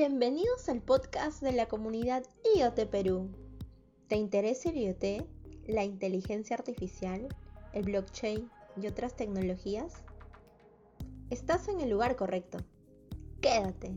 Bienvenidos 0.00 0.68
al 0.68 0.80
podcast 0.80 1.42
de 1.42 1.50
la 1.50 1.66
comunidad 1.66 2.22
IoT 2.54 2.88
Perú. 2.88 3.32
¿Te 4.06 4.14
interesa 4.14 4.70
el 4.70 4.76
IoT, 4.76 5.26
la 5.66 5.82
inteligencia 5.82 6.54
artificial, 6.54 7.26
el 7.72 7.82
blockchain 7.82 8.48
y 8.80 8.86
otras 8.86 9.16
tecnologías? 9.16 10.04
Estás 11.30 11.66
en 11.66 11.80
el 11.80 11.90
lugar 11.90 12.14
correcto. 12.14 12.58
Quédate. 13.40 13.96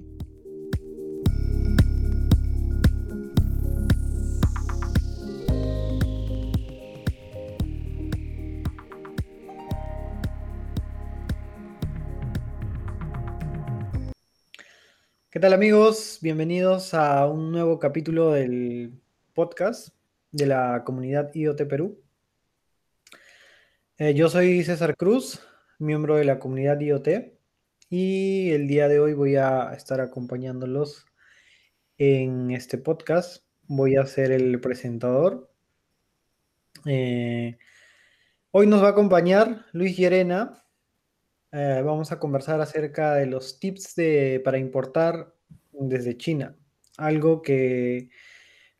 ¿Qué 15.32 15.40
tal 15.40 15.54
amigos? 15.54 16.20
Bienvenidos 16.22 16.94
a 16.94 17.26
un 17.26 17.54
nuevo 17.54 17.80
capítulo 17.80 18.32
del 18.32 19.00
podcast 19.34 19.96
de 20.30 20.46
la 20.46 20.84
comunidad 20.84 21.34
IoT 21.34 21.70
Perú. 21.70 22.04
Eh, 23.98 24.14
yo 24.14 24.28
soy 24.28 24.62
César 24.66 24.94
Cruz, 24.98 25.40
miembro 25.80 26.18
de 26.18 26.26
la 26.26 26.38
comunidad 26.38 26.82
IoT, 26.82 27.32
y 27.90 28.52
el 28.52 28.68
día 28.68 28.90
de 28.90 29.00
hoy 29.00 29.14
voy 29.14 29.38
a 29.38 29.72
estar 29.72 30.02
acompañándolos 30.02 31.06
en 31.98 32.52
este 32.52 32.78
podcast. 32.78 33.46
Voy 33.68 33.96
a 33.96 34.06
ser 34.08 34.34
el 34.34 34.60
presentador. 34.60 35.50
Eh, 36.86 37.58
hoy 38.52 38.68
nos 38.68 38.84
va 38.84 38.88
a 38.88 38.92
acompañar 38.92 39.66
Luis 39.72 39.96
Llerena, 39.96 40.62
eh, 41.52 41.82
vamos 41.84 42.12
a 42.12 42.20
conversar 42.20 42.62
acerca 42.62 43.16
de 43.16 43.26
los 43.26 43.60
tips 43.60 43.96
de, 43.96 44.42
para 44.44 44.58
importar 44.58 45.34
desde 45.72 46.18
China. 46.18 46.56
Algo 46.98 47.42
que 47.42 48.10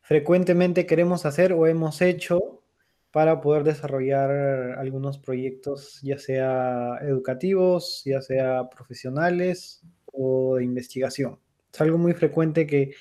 frecuentemente 0.00 0.86
queremos 0.86 1.26
hacer 1.26 1.52
o 1.52 1.66
hemos 1.66 2.00
hecho 2.00 2.62
para 3.10 3.40
poder 3.42 3.62
desarrollar 3.64 4.30
algunos 4.78 5.18
proyectos, 5.18 6.00
ya 6.02 6.18
sea 6.18 6.98
educativos, 7.02 8.02
ya 8.06 8.22
sea 8.22 8.70
profesionales 8.70 9.82
o 10.06 10.56
de 10.56 10.64
investigación. 10.64 11.38
Es 11.72 11.80
algo 11.80 11.98
muy 11.98 12.14
frecuente 12.14 12.66
que, 12.66 12.94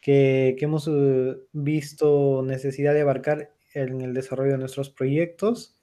que, 0.00 0.56
hemos 0.60 0.88
eh, 0.88 1.36
visto 1.52 2.42
necesidad 2.44 2.94
de 2.94 3.00
abarcar 3.00 3.52
en 3.72 4.00
el 4.02 4.14
desarrollo 4.14 4.52
de 4.52 4.58
nuestros 4.58 4.90
proyectos. 4.90 5.76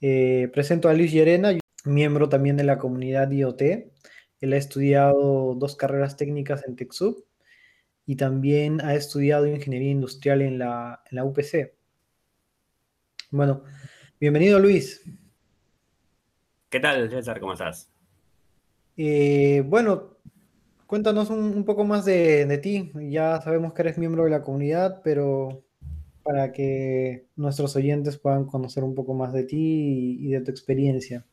Eh, 0.00 0.48
presento 0.52 0.88
a 0.88 0.94
Luis 0.94 1.12
Llerena 1.12 1.52
miembro 1.84 2.28
también 2.28 2.56
de 2.56 2.64
la 2.64 2.78
comunidad 2.78 3.30
IoT. 3.30 3.62
Él 4.40 4.52
ha 4.52 4.56
estudiado 4.56 5.54
dos 5.54 5.76
carreras 5.76 6.16
técnicas 6.16 6.64
en 6.66 6.76
TechSoup 6.76 7.24
y 8.06 8.16
también 8.16 8.80
ha 8.80 8.94
estudiado 8.94 9.46
ingeniería 9.46 9.90
industrial 9.90 10.42
en 10.42 10.58
la, 10.58 11.02
UPC. 11.12 11.74
Bueno, 13.30 13.62
bienvenido 14.20 14.58
Luis. 14.58 15.02
¿Qué 16.68 16.80
tal, 16.80 17.10
César? 17.10 17.38
¿Cómo 17.38 17.52
estás? 17.52 17.90
Eh, 18.96 19.62
bueno, 19.66 20.16
cuéntanos 20.86 21.30
un, 21.30 21.64
poco 21.64 21.84
más 21.84 22.04
de, 22.04 22.46
de, 22.46 22.58
ti. 22.58 22.92
Ya 23.10 23.40
sabemos 23.42 23.72
que 23.72 23.82
eres 23.82 23.98
miembro 23.98 24.24
de 24.24 24.30
la 24.30 24.42
comunidad, 24.42 25.00
pero 25.04 25.64
para 26.22 26.52
que 26.52 27.26
nuestros 27.36 27.76
oyentes 27.76 28.18
puedan 28.18 28.46
conocer 28.46 28.84
un 28.84 28.94
poco 28.94 29.14
más 29.14 29.32
de 29.32 29.44
ti 29.44 30.18
y 30.20 30.28
de 30.28 30.40
tu 30.40 30.50
experiencia. 30.50 31.26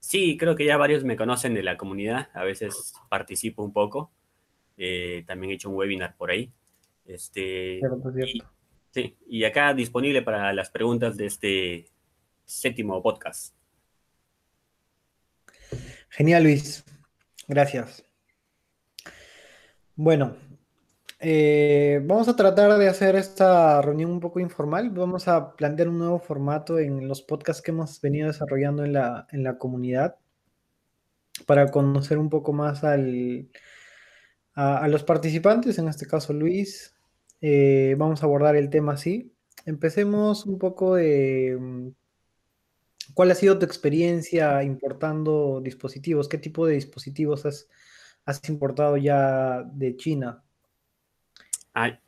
Sí, 0.00 0.36
creo 0.38 0.56
que 0.56 0.64
ya 0.64 0.78
varios 0.78 1.04
me 1.04 1.16
conocen 1.16 1.54
de 1.54 1.62
la 1.62 1.76
comunidad, 1.76 2.28
a 2.32 2.42
veces 2.42 2.94
participo 3.10 3.62
un 3.62 3.72
poco, 3.72 4.10
eh, 4.78 5.24
también 5.26 5.52
he 5.52 5.54
hecho 5.54 5.68
un 5.68 5.76
webinar 5.76 6.16
por 6.16 6.30
ahí. 6.30 6.50
Este, 7.04 7.80
Y, 8.26 8.42
sí, 8.90 9.16
y 9.28 9.44
acá 9.44 9.74
disponible 9.74 10.22
para 10.22 10.52
las 10.54 10.70
preguntas 10.70 11.16
de 11.16 11.26
este 11.26 11.90
séptimo 12.46 13.02
podcast. 13.02 13.54
Genial, 16.08 16.44
Luis. 16.44 16.84
Gracias. 17.46 18.04
Bueno, 19.96 20.34
eh, 21.22 22.00
vamos 22.04 22.28
a 22.28 22.36
tratar 22.36 22.78
de 22.78 22.88
hacer 22.88 23.14
esta 23.14 23.82
reunión 23.82 24.10
un 24.10 24.20
poco 24.20 24.40
informal. 24.40 24.90
Vamos 24.90 25.28
a 25.28 25.54
plantear 25.54 25.88
un 25.88 25.98
nuevo 25.98 26.18
formato 26.18 26.78
en 26.78 27.06
los 27.06 27.20
podcasts 27.20 27.62
que 27.62 27.72
hemos 27.72 28.00
venido 28.00 28.28
desarrollando 28.28 28.84
en 28.84 28.94
la, 28.94 29.26
en 29.30 29.44
la 29.44 29.58
comunidad 29.58 30.16
para 31.46 31.70
conocer 31.70 32.18
un 32.18 32.30
poco 32.30 32.52
más 32.52 32.84
a, 32.84 32.96
los 34.88 35.04
participantes, 35.04 35.78
en 35.78 35.88
este 35.88 36.06
caso 36.06 36.32
Luis. 36.32 36.94
Eh, 37.42 37.94
vamos 37.98 38.22
a 38.22 38.26
abordar 38.26 38.56
el 38.56 38.70
tema 38.70 38.92
así. 38.94 39.34
Empecemos 39.66 40.46
un 40.46 40.58
poco 40.58 40.94
de 40.94 41.56
mm, 41.60 41.88
cuál 43.14 43.30
ha 43.30 43.34
sido 43.34 43.58
tu 43.58 43.66
experiencia 43.66 44.62
importando 44.62 45.60
dispositivos, 45.60 46.28
qué 46.28 46.38
tipo 46.38 46.66
de 46.66 46.74
dispositivos 46.74 47.44
has 48.24 48.48
importado 48.48 48.96
ya 48.96 49.62
de 49.64 49.96
China. 49.96 50.44
Ah, 51.74 51.98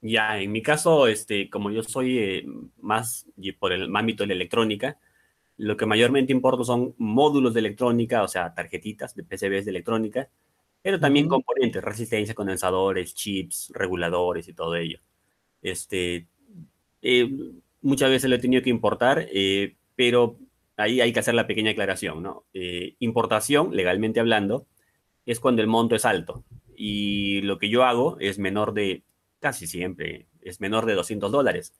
ya, 0.00 0.40
en 0.40 0.52
mi 0.52 0.62
caso, 0.62 1.06
este, 1.06 1.50
como 1.50 1.70
yo 1.70 1.82
soy 1.82 2.18
eh, 2.18 2.46
más 2.80 3.26
por 3.58 3.72
el 3.72 3.94
ámbito 3.94 4.24
de 4.24 4.28
la 4.28 4.34
electrónica, 4.34 4.98
lo 5.58 5.76
que 5.76 5.86
mayormente 5.86 6.32
importo 6.32 6.64
son 6.64 6.94
módulos 6.98 7.54
de 7.54 7.60
electrónica, 7.60 8.22
o 8.22 8.28
sea, 8.28 8.54
tarjetitas 8.54 9.14
de 9.14 9.24
PCBs 9.24 9.64
de 9.66 9.70
electrónica, 9.70 10.30
pero 10.82 10.98
también 11.00 11.28
componentes, 11.28 11.84
resistencia, 11.84 12.34
condensadores, 12.34 13.14
chips, 13.14 13.70
reguladores 13.74 14.48
y 14.48 14.54
todo 14.54 14.76
ello. 14.76 15.00
Este, 15.62 16.28
eh, 17.02 17.30
muchas 17.82 18.10
veces 18.10 18.30
lo 18.30 18.36
he 18.36 18.40
tenido 18.40 18.62
que 18.62 18.70
importar, 18.70 19.28
eh, 19.32 19.76
pero 19.96 20.38
ahí 20.76 21.00
hay 21.00 21.12
que 21.12 21.20
hacer 21.20 21.34
la 21.34 21.46
pequeña 21.46 21.72
aclaración, 21.72 22.22
¿no? 22.22 22.44
importación, 22.98 23.76
legalmente 23.76 24.20
hablando, 24.20 24.66
es 25.26 25.40
cuando 25.40 25.62
el 25.62 25.68
monto 25.68 25.94
es 25.96 26.04
alto 26.04 26.44
y 26.76 27.42
lo 27.42 27.58
que 27.58 27.68
yo 27.68 27.84
hago 27.84 28.16
es 28.20 28.38
menor 28.38 28.74
de, 28.74 29.02
casi 29.40 29.66
siempre, 29.66 30.26
es 30.40 30.60
menor 30.60 30.86
de 30.86 30.94
200 30.94 31.30
dólares. 31.30 31.74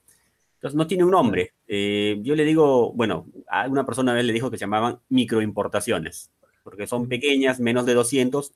Entonces 0.55 0.77
no 0.77 0.87
tiene 0.87 1.03
un 1.03 1.11
nombre. 1.11 1.53
Eh, 1.67 2.19
yo 2.21 2.35
le 2.35 2.45
digo, 2.45 2.93
bueno, 2.93 3.25
a 3.49 3.67
una 3.67 3.85
persona 3.85 4.13
a 4.13 4.15
vez 4.15 4.25
le 4.25 4.33
dijo 4.33 4.49
que 4.49 4.57
se 4.57 4.61
llamaban 4.61 4.99
microimportaciones, 5.09 6.31
porque 6.63 6.87
son 6.87 7.09
pequeñas, 7.09 7.59
menos 7.59 7.85
de 7.85 7.93
200, 7.93 8.53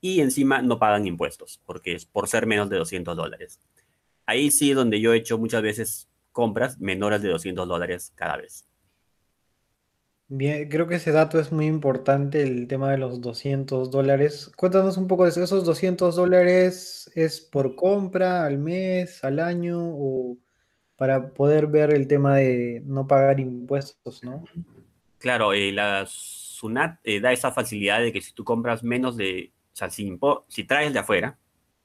y 0.00 0.20
encima 0.20 0.62
no 0.62 0.78
pagan 0.78 1.06
impuestos, 1.06 1.60
porque 1.66 1.94
es 1.94 2.06
por 2.06 2.28
ser 2.28 2.46
menos 2.46 2.70
de 2.70 2.78
200 2.78 3.16
dólares. 3.16 3.60
Ahí 4.24 4.50
sí 4.50 4.70
es 4.70 4.76
donde 4.76 5.00
yo 5.00 5.12
he 5.12 5.18
hecho 5.18 5.36
muchas 5.36 5.62
veces 5.62 6.08
compras 6.32 6.78
menores 6.80 7.20
de 7.20 7.28
200 7.28 7.68
dólares 7.68 8.12
cada 8.14 8.36
vez. 8.36 8.66
Bien, 10.32 10.68
creo 10.68 10.86
que 10.86 10.94
ese 10.94 11.10
dato 11.10 11.40
es 11.40 11.50
muy 11.50 11.66
importante, 11.66 12.44
el 12.44 12.68
tema 12.68 12.92
de 12.92 12.98
los 12.98 13.20
200 13.20 13.90
dólares. 13.90 14.52
Cuéntanos 14.56 14.96
un 14.96 15.08
poco 15.08 15.24
de 15.24 15.30
eso. 15.30 15.42
¿Esos 15.42 15.64
200 15.64 16.14
dólares 16.14 17.10
es 17.16 17.40
por 17.40 17.74
compra, 17.74 18.46
al 18.46 18.56
mes, 18.56 19.24
al 19.24 19.40
año 19.40 19.80
o 19.80 20.38
para 20.94 21.30
poder 21.30 21.66
ver 21.66 21.92
el 21.92 22.06
tema 22.06 22.36
de 22.36 22.80
no 22.86 23.08
pagar 23.08 23.40
impuestos, 23.40 24.22
¿no? 24.22 24.44
Claro, 25.18 25.52
eh, 25.52 25.72
la 25.72 26.04
SUNAT 26.06 27.00
eh, 27.02 27.18
da 27.18 27.32
esa 27.32 27.50
facilidad 27.50 27.98
de 27.98 28.12
que 28.12 28.20
si 28.20 28.32
tú 28.32 28.44
compras 28.44 28.84
menos 28.84 29.16
de, 29.16 29.50
o 29.72 29.76
sea, 29.76 29.90
si, 29.90 30.16
si 30.46 30.62
traes 30.62 30.92
de 30.92 31.00
afuera, 31.00 31.38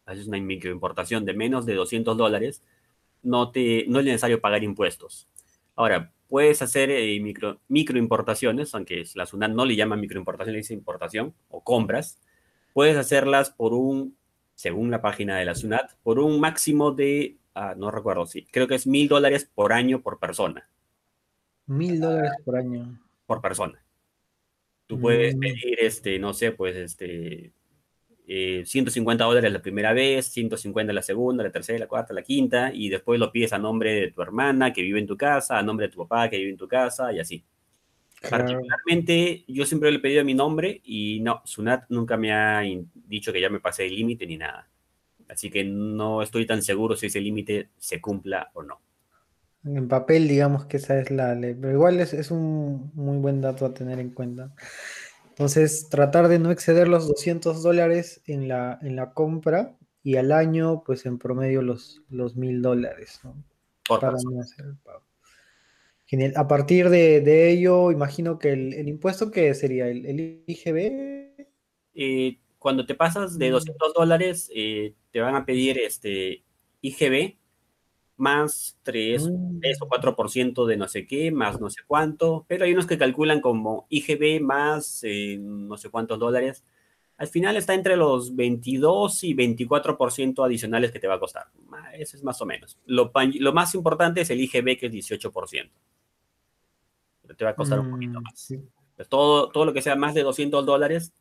haces 0.06 0.28
una 0.28 0.40
microimportación 0.40 1.26
de 1.26 1.34
menos 1.34 1.66
de 1.66 1.74
200 1.74 2.16
dólares, 2.16 2.62
no, 3.24 3.50
te, 3.50 3.86
no 3.88 4.02
es 4.02 4.06
necesario 4.06 4.40
pagar 4.40 4.64
impuestos. 4.64 5.28
Ahora, 5.76 6.12
puedes 6.28 6.62
hacer 6.62 6.90
eh, 6.92 7.20
micro, 7.20 7.60
microimportaciones, 7.68 8.74
aunque 8.74 9.04
la 9.16 9.26
SUNAT 9.26 9.52
no 9.52 9.66
le 9.66 9.76
llama 9.76 9.96
microimportación, 9.96 10.54
le 10.54 10.60
dice 10.60 10.74
importación 10.74 11.34
o 11.50 11.64
compras. 11.64 12.20
Puedes 12.74 12.98
hacerlas 12.98 13.52
por 13.52 13.74
un, 13.74 14.18
según 14.56 14.92
la 14.92 15.02
página 15.02 15.38
de 15.38 15.46
la 15.46 15.56
SUNAT, 15.56 15.92
por 16.04 16.20
un 16.20 16.40
máximo 16.40 16.92
de, 16.92 17.38
ah, 17.54 17.76
no 17.78 17.92
recuerdo, 17.92 18.26
sí, 18.26 18.46
creo 18.52 18.68
que 18.68 18.76
es 18.76 18.88
mil 18.88 19.08
dólares 19.08 19.50
por 19.54 19.74
año 19.74 20.02
por 20.02 20.20
persona. 20.20 20.68
Mil 21.68 22.00
dólares 22.00 22.34
por 22.44 22.58
año. 22.58 23.00
Por 23.26 23.42
persona. 23.42 23.84
Tú 24.88 25.00
puedes 25.00 25.36
mm. 25.36 25.40
pedir, 25.40 25.80
este, 25.80 26.20
no 26.20 26.34
sé, 26.34 26.52
pues, 26.52 26.76
este, 26.76 27.52
150 28.28 29.24
eh, 29.24 29.28
dólares 29.28 29.52
la 29.52 29.62
primera 29.62 29.94
vez, 29.94 30.28
150 30.28 30.92
la 30.94 31.02
segunda, 31.02 31.44
la 31.44 31.52
tercera, 31.52 31.80
la 31.80 31.88
cuarta, 31.88 32.14
la 32.14 32.24
quinta, 32.24 32.72
y 32.74 32.90
después 32.90 33.20
lo 33.20 33.32
pides 33.32 33.54
a 33.54 33.60
nombre 33.60 33.94
de 33.94 34.12
tu 34.12 34.22
hermana 34.22 34.74
que 34.74 34.82
vive 34.82 35.00
en 35.00 35.08
tu 35.08 35.16
casa, 35.16 35.58
a 35.58 35.64
nombre 35.64 35.88
de 35.88 35.94
tu 35.94 36.00
papá 36.00 36.30
que 36.30 36.38
vive 36.38 36.52
en 36.52 36.58
tu 36.58 36.68
casa, 36.68 37.14
y 37.14 37.20
así. 37.20 37.44
Particularmente, 38.30 39.44
yo 39.48 39.66
siempre 39.66 39.92
le 39.92 39.98
he 39.98 40.02
pedido 40.02 40.26
mi 40.26 40.34
nombre 40.34 40.82
y 40.84 41.20
no, 41.20 41.42
Sunat 41.46 41.84
nunca 41.90 42.18
me 42.18 42.34
ha 42.34 42.64
dicho 42.94 43.32
que 43.32 43.42
ya 43.42 43.50
me 43.50 43.60
pasé 43.60 43.86
el 43.86 43.96
límite 43.96 44.26
ni 44.26 44.38
nada. 44.38 44.68
Así 45.28 45.50
que 45.50 45.64
no 45.64 46.22
estoy 46.22 46.46
tan 46.46 46.62
seguro 46.62 46.96
si 46.96 47.08
ese 47.08 47.22
límite 47.22 47.70
se 47.78 48.02
cumpla 48.02 48.50
o 48.54 48.64
no. 48.64 48.80
En 49.64 49.88
papel, 49.88 50.28
digamos 50.28 50.66
que 50.66 50.78
esa 50.78 51.00
es 51.00 51.10
la 51.10 51.34
ley, 51.34 51.56
pero 51.60 51.74
igual 51.74 52.00
es, 52.00 52.14
es 52.14 52.30
un 52.30 52.92
muy 52.94 53.18
buen 53.18 53.42
dato 53.42 53.66
a 53.66 53.74
tener 53.74 54.00
en 54.00 54.12
cuenta. 54.12 54.54
Entonces, 55.36 55.90
tratar 55.90 56.30
de 56.30 56.40
no 56.40 56.50
exceder 56.50 56.88
los 56.88 57.10
200 57.10 57.62
dólares 57.62 58.22
en 58.26 58.48
la, 58.48 58.80
en 58.82 58.96
la 58.96 59.12
compra 59.14 59.76
y 60.02 60.16
al 60.16 60.32
año, 60.32 60.82
pues 60.86 61.06
en 61.06 61.18
promedio 61.18 61.62
los, 61.62 62.04
los 62.10 62.38
1000 62.38 62.62
dólares, 62.62 63.20
¿no? 63.22 63.36
Para 63.86 64.12
no 64.12 64.40
hacer 64.40 64.66
el 64.66 64.78
pago. 64.78 65.04
Genial. 66.06 66.32
A 66.38 66.48
partir 66.48 66.90
de, 66.90 67.50
ello, 67.50 67.92
imagino 67.92 68.40
que 68.40 68.54
el, 68.54 68.88
impuesto 68.88 69.30
que 69.30 69.54
sería 69.56 69.90
el, 69.90 70.06
el 70.06 70.42
IGB. 70.48 71.48
Eh, 71.96 72.40
cuando 72.58 72.86
te 72.86 72.96
pasas 72.96 73.38
de 73.38 73.50
200 73.50 73.90
mm. 73.90 73.94
dólares, 73.94 74.50
eh, 74.56 74.94
te 75.12 75.20
van 75.20 75.36
a 75.36 75.46
pedir 75.46 75.78
este 75.80 76.46
IGB 76.80 77.36
más 78.18 78.78
3, 78.84 79.30
mm. 79.30 79.60
o 79.82 79.90
4% 79.90 80.66
de 80.66 80.78
no 80.78 80.88
sé 80.88 81.06
qué, 81.06 81.32
más 81.32 81.60
no 81.60 81.70
sé 81.70 81.82
cuánto, 81.86 82.46
pero 82.48 82.66
hay 82.66 82.74
unos 82.74 82.88
que 82.88 82.98
calculan 82.98 83.42
como 83.42 83.86
IGB 83.90 84.42
más 84.42 85.02
eh, 85.04 85.38
no 85.40 85.78
sé 85.78 85.90
cuántos 85.90 86.20
dólares. 86.20 86.64
Al 87.18 87.28
final 87.28 87.56
está 87.56 87.74
entre 87.74 87.96
los 87.96 88.36
22 88.36 89.24
y 89.24 89.36
24% 89.36 90.46
adicionales 90.46 90.92
que 90.92 91.00
te 91.00 91.08
va 91.08 91.16
a 91.16 91.20
costar. 91.20 91.46
Eso 91.94 92.18
es 92.18 92.24
más 92.24 92.42
o 92.42 92.46
menos. 92.46 92.78
Lo, 92.86 93.12
lo, 93.40 93.54
más 93.54 93.74
importante 93.74 94.22
es 94.22 94.30
el 94.30 94.42
IGB, 94.42 94.78
que 94.78 94.88
es 94.88 94.92
18%. 94.92 95.70
Pero 97.22 97.36
te 97.36 97.46
va 97.46 97.52
a 97.52 97.56
costar 97.56 97.80
un 97.80 97.92
poquito 97.92 98.20
mm, 98.20 98.24
más. 98.24 98.54
Pues 98.98 99.08
todo, 99.08 99.50
todo 99.50 99.64
lo 99.64 99.74
que 99.74 99.82
sea 99.82 99.96
más 99.96 100.14
de 100.14 100.24
200 100.24 100.66
dólares, 100.66 101.14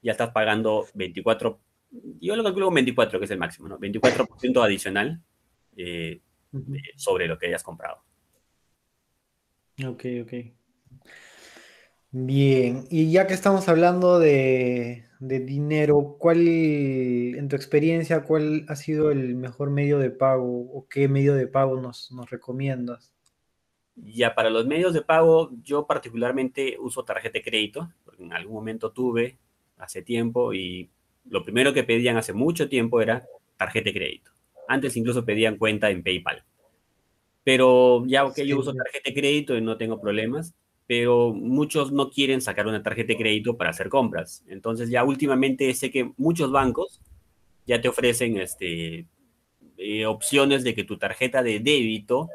ya 0.00 0.12
estás 0.12 0.30
pagando 0.30 0.86
24. 0.94 1.58
Yo 2.18 2.34
lo 2.34 2.42
calculo 2.42 2.66
con 2.66 2.74
24, 2.74 3.18
que 3.18 3.26
es 3.26 3.30
el 3.30 3.38
máximo, 3.38 3.68
¿no? 3.68 3.78
24% 3.78 4.64
adicional. 4.64 5.20
Eh, 5.76 6.22
sobre 6.96 7.26
lo 7.26 7.38
que 7.38 7.46
hayas 7.46 7.62
comprado. 7.62 8.02
Ok, 9.86 10.04
ok. 10.22 10.32
Bien, 12.14 12.86
y 12.90 13.10
ya 13.10 13.26
que 13.26 13.32
estamos 13.32 13.68
hablando 13.70 14.18
de, 14.18 15.06
dinero, 15.18 16.16
¿cuál, 16.18 16.46
en 16.46 17.48
tu 17.48 17.56
experiencia, 17.56 18.22
cuál 18.24 18.66
ha 18.68 18.76
sido 18.76 19.10
el 19.10 19.34
mejor 19.34 19.70
medio 19.70 19.98
de 19.98 20.10
pago 20.10 20.60
o 20.72 20.86
qué 20.88 21.08
medio 21.08 21.34
de 21.34 21.46
pago 21.46 21.80
nos, 21.80 22.12
nos 22.12 22.28
recomiendas? 22.28 23.14
Ya 23.96 24.34
para 24.34 24.50
los 24.50 24.66
medios 24.66 24.92
de 24.92 25.00
pago, 25.00 25.50
yo 25.62 25.86
particularmente 25.86 26.76
uso 26.78 27.02
tarjeta 27.02 27.38
de 27.38 27.44
crédito, 27.44 27.90
porque 28.04 28.24
en 28.24 28.34
algún 28.34 28.56
momento 28.56 28.92
tuve 28.92 29.38
hace 29.78 30.02
tiempo 30.02 30.52
y 30.52 30.90
lo 31.24 31.42
primero 31.42 31.72
que 31.72 31.84
pedían 31.84 32.18
hace 32.18 32.34
mucho 32.34 32.68
tiempo 32.68 33.00
era 33.00 33.26
tarjeta 33.56 33.86
de 33.86 33.94
crédito. 33.94 34.31
Antes 34.72 34.96
incluso 34.96 35.26
pedían 35.26 35.58
cuenta 35.58 35.90
en 35.90 36.02
PayPal. 36.02 36.44
Pero 37.44 38.06
ya 38.06 38.24
que 38.34 38.46
yo 38.46 38.58
uso 38.58 38.72
tarjeta 38.72 39.10
de 39.10 39.14
crédito 39.14 39.54
y 39.54 39.60
no 39.60 39.76
tengo 39.76 40.00
problemas, 40.00 40.54
pero 40.86 41.34
muchos 41.34 41.92
no 41.92 42.08
quieren 42.08 42.40
sacar 42.40 42.66
una 42.66 42.82
tarjeta 42.82 43.08
de 43.08 43.18
crédito 43.18 43.58
para 43.58 43.68
hacer 43.68 43.90
compras. 43.90 44.42
Entonces 44.48 44.88
ya 44.88 45.04
últimamente 45.04 45.74
sé 45.74 45.90
que 45.90 46.10
muchos 46.16 46.50
bancos 46.50 47.02
ya 47.66 47.82
te 47.82 47.88
ofrecen 47.88 48.38
este, 48.38 49.06
eh, 49.76 50.06
opciones 50.06 50.64
de 50.64 50.74
que 50.74 50.84
tu 50.84 50.96
tarjeta 50.96 51.42
de 51.42 51.60
débito 51.60 52.30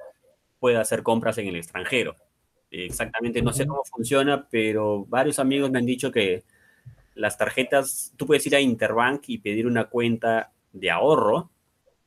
pueda 0.60 0.82
hacer 0.82 1.02
compras 1.02 1.40
en 1.40 1.48
el 1.48 1.56
extranjero. 1.56 2.16
Exactamente, 2.70 3.42
no 3.42 3.52
sé 3.52 3.66
cómo 3.66 3.82
funciona, 3.84 4.48
pero 4.48 5.06
varios 5.06 5.40
amigos 5.40 5.72
me 5.72 5.80
han 5.80 5.88
dicho 5.88 6.12
que 6.12 6.44
las 7.16 7.36
tarjetas, 7.36 8.14
tú 8.16 8.28
puedes 8.28 8.46
ir 8.46 8.56
a 8.56 8.62
Interbank 8.62 9.24
y 9.28 9.40
pedir 9.40 9.66
una 9.66 9.86
cuenta 9.86 10.52
de 10.72 10.92
ahorro 10.92 11.50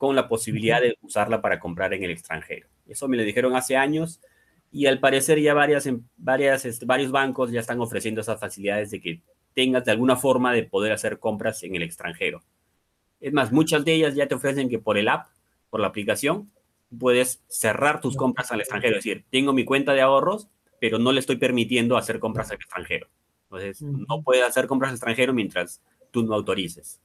con 0.01 0.17
la 0.17 0.29
posibilidad 0.29 0.81
de 0.81 0.97
usarla 1.03 1.43
para 1.43 1.61
comprar 1.61 1.93
en 1.93 2.03
el 2.03 2.11
extranjero. 2.11 2.67
Eso 2.89 3.07
me 3.07 3.19
lo 3.19 3.23
dijeron 3.23 3.55
hace 3.55 3.77
años 3.77 4.19
y 4.73 4.87
al 4.87 4.99
parecer 4.99 5.39
ya 5.43 5.53
varias, 5.53 5.87
varias, 6.17 6.65
este, 6.65 6.87
varios 6.87 7.11
bancos 7.11 7.51
ya 7.51 7.61
están 7.61 7.83
ofreciendo 7.83 8.23
esas 8.23 8.41
facilidades 8.41 8.91
de 8.91 9.03
que 9.03 9.21
tengas 9.53 9.85
de 9.85 9.91
alguna 9.91 10.17
forma 10.17 10.55
de 10.55 10.63
poder 10.63 10.93
hacer 10.93 11.19
compras 11.19 11.63
en 11.65 11.75
el 11.75 11.83
extranjero. 11.83 12.43
Es 13.21 13.35
más, 13.35 13.53
muchas 13.53 13.85
de 13.85 13.93
ellas 13.93 14.15
ya 14.15 14.27
te 14.27 14.35
ofrecen 14.35 14.71
que 14.71 14.79
por 14.79 14.97
el 14.97 15.07
app, 15.07 15.27
por 15.69 15.81
la 15.81 15.89
aplicación, 15.89 16.51
puedes 16.99 17.43
cerrar 17.49 18.01
tus 18.01 18.17
compras 18.17 18.51
al 18.53 18.61
extranjero. 18.61 18.97
Es 18.97 19.05
decir, 19.05 19.27
tengo 19.29 19.53
mi 19.53 19.67
cuenta 19.67 19.93
de 19.93 20.01
ahorros, 20.01 20.49
pero 20.81 20.99
no 20.99 21.13
le 21.13 21.21
estoy 21.21 21.37
permitiendo 21.37 21.99
hacer 21.99 22.21
compras 22.21 22.51
al 22.51 22.57
extranjero. 22.57 23.07
Entonces, 23.51 23.83
no 23.83 24.23
puedes 24.23 24.45
hacer 24.45 24.67
compras 24.67 24.89
al 24.89 24.95
extranjero 24.95 25.35
mientras 25.35 25.83
tú 26.11 26.23
no 26.23 26.33
autorices. 26.33 27.03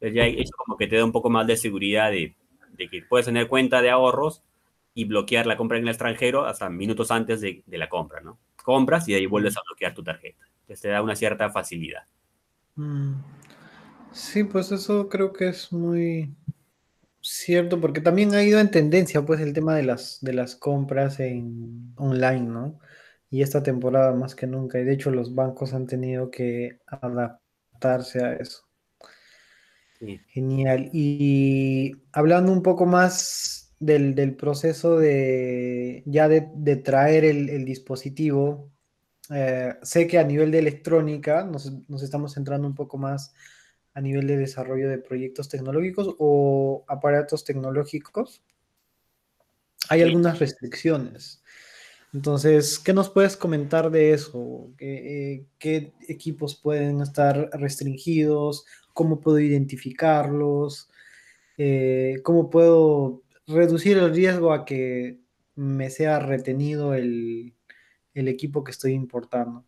Entonces 0.00 0.14
ya 0.14 0.26
eso 0.26 0.52
como 0.56 0.76
que 0.76 0.86
te 0.86 0.96
da 0.96 1.04
un 1.04 1.12
poco 1.12 1.30
más 1.30 1.46
de 1.46 1.56
seguridad 1.56 2.10
de, 2.10 2.36
que 2.76 3.02
puedes 3.08 3.26
tener 3.26 3.48
cuenta 3.48 3.80
de 3.80 3.90
ahorros 3.90 4.42
y 4.94 5.04
bloquear 5.04 5.46
la 5.46 5.56
compra 5.56 5.78
en 5.78 5.84
el 5.84 5.88
extranjero 5.88 6.44
hasta 6.44 6.68
minutos 6.68 7.10
antes 7.10 7.40
de, 7.40 7.62
la 7.66 7.88
compra, 7.88 8.20
¿no? 8.20 8.38
Compras 8.62 9.08
y 9.08 9.12
de 9.12 9.18
ahí 9.18 9.26
vuelves 9.26 9.56
a 9.56 9.62
bloquear 9.66 9.94
tu 9.94 10.02
tarjeta. 10.02 10.44
Entonces 10.60 10.80
te 10.82 10.88
da 10.88 11.02
una 11.02 11.16
cierta 11.16 11.50
facilidad. 11.50 12.04
Mm. 12.74 13.14
Sí, 14.12 14.44
pues 14.44 14.72
eso 14.72 15.08
creo 15.08 15.32
que 15.32 15.48
es 15.48 15.72
muy 15.72 16.34
cierto, 17.20 17.80
porque 17.80 18.00
también 18.00 18.34
ha 18.34 18.42
ido 18.42 18.60
en 18.60 18.70
tendencia, 18.70 19.22
pues, 19.26 19.40
el 19.40 19.52
tema 19.52 19.74
de 19.74 19.82
las, 19.82 20.18
de 20.22 20.32
las 20.32 20.56
compras 20.56 21.20
en 21.20 21.92
online, 21.96 22.40
¿no? 22.40 22.78
Y 23.30 23.42
esta 23.42 23.62
temporada 23.62 24.14
más 24.14 24.34
que 24.34 24.46
nunca, 24.46 24.78
y 24.78 24.84
de 24.84 24.94
hecho 24.94 25.10
los 25.10 25.34
bancos 25.34 25.74
han 25.74 25.86
tenido 25.86 26.30
que 26.30 26.80
adaptarse 26.86 28.24
a 28.24 28.34
eso. 28.34 28.65
Genial. 30.00 30.90
Y 30.92 31.96
hablando 32.12 32.52
un 32.52 32.62
poco 32.62 32.86
más 32.86 33.74
del, 33.78 34.36
proceso 34.36 34.98
de 34.98 36.02
ya 36.06 36.28
de, 36.28 36.76
traer 36.76 37.24
el, 37.24 37.64
dispositivo, 37.64 38.70
eh, 39.30 39.74
sé 39.82 40.06
que 40.06 40.18
a 40.18 40.24
nivel 40.24 40.50
de 40.50 40.58
electrónica 40.58 41.44
nos, 41.44 41.72
estamos 42.02 42.34
centrando 42.34 42.66
un 42.66 42.74
poco 42.74 42.98
más 42.98 43.34
a 43.94 44.00
nivel 44.00 44.26
de 44.26 44.36
desarrollo 44.36 44.88
de 44.88 44.98
proyectos 44.98 45.48
tecnológicos 45.48 46.14
o 46.18 46.84
aparatos 46.86 47.44
tecnológicos. 47.44 48.42
Hay 49.88 50.02
algunas 50.02 50.38
restricciones. 50.38 51.42
Entonces, 52.12 52.78
¿qué 52.78 52.92
nos 52.92 53.10
puedes 53.10 53.36
comentar 53.36 53.90
de 53.90 54.12
eso? 54.12 54.70
¿Qué, 54.76 55.46
¿Qué, 55.58 55.92
equipos 56.08 56.54
pueden 56.54 57.00
estar 57.00 57.50
restringidos 57.52 58.64
cómo 58.96 59.20
puedo 59.20 59.38
identificarlos, 59.38 60.88
eh, 61.58 62.16
cómo 62.24 62.48
puedo 62.48 63.22
reducir 63.46 63.98
el 63.98 64.14
riesgo 64.14 64.54
a 64.54 64.64
que 64.64 65.20
me 65.54 65.90
sea 65.90 66.18
retenido 66.18 66.94
el, 66.94 67.52
equipo 68.14 68.64
que 68.64 68.70
estoy 68.70 68.92
importando. 68.92 69.66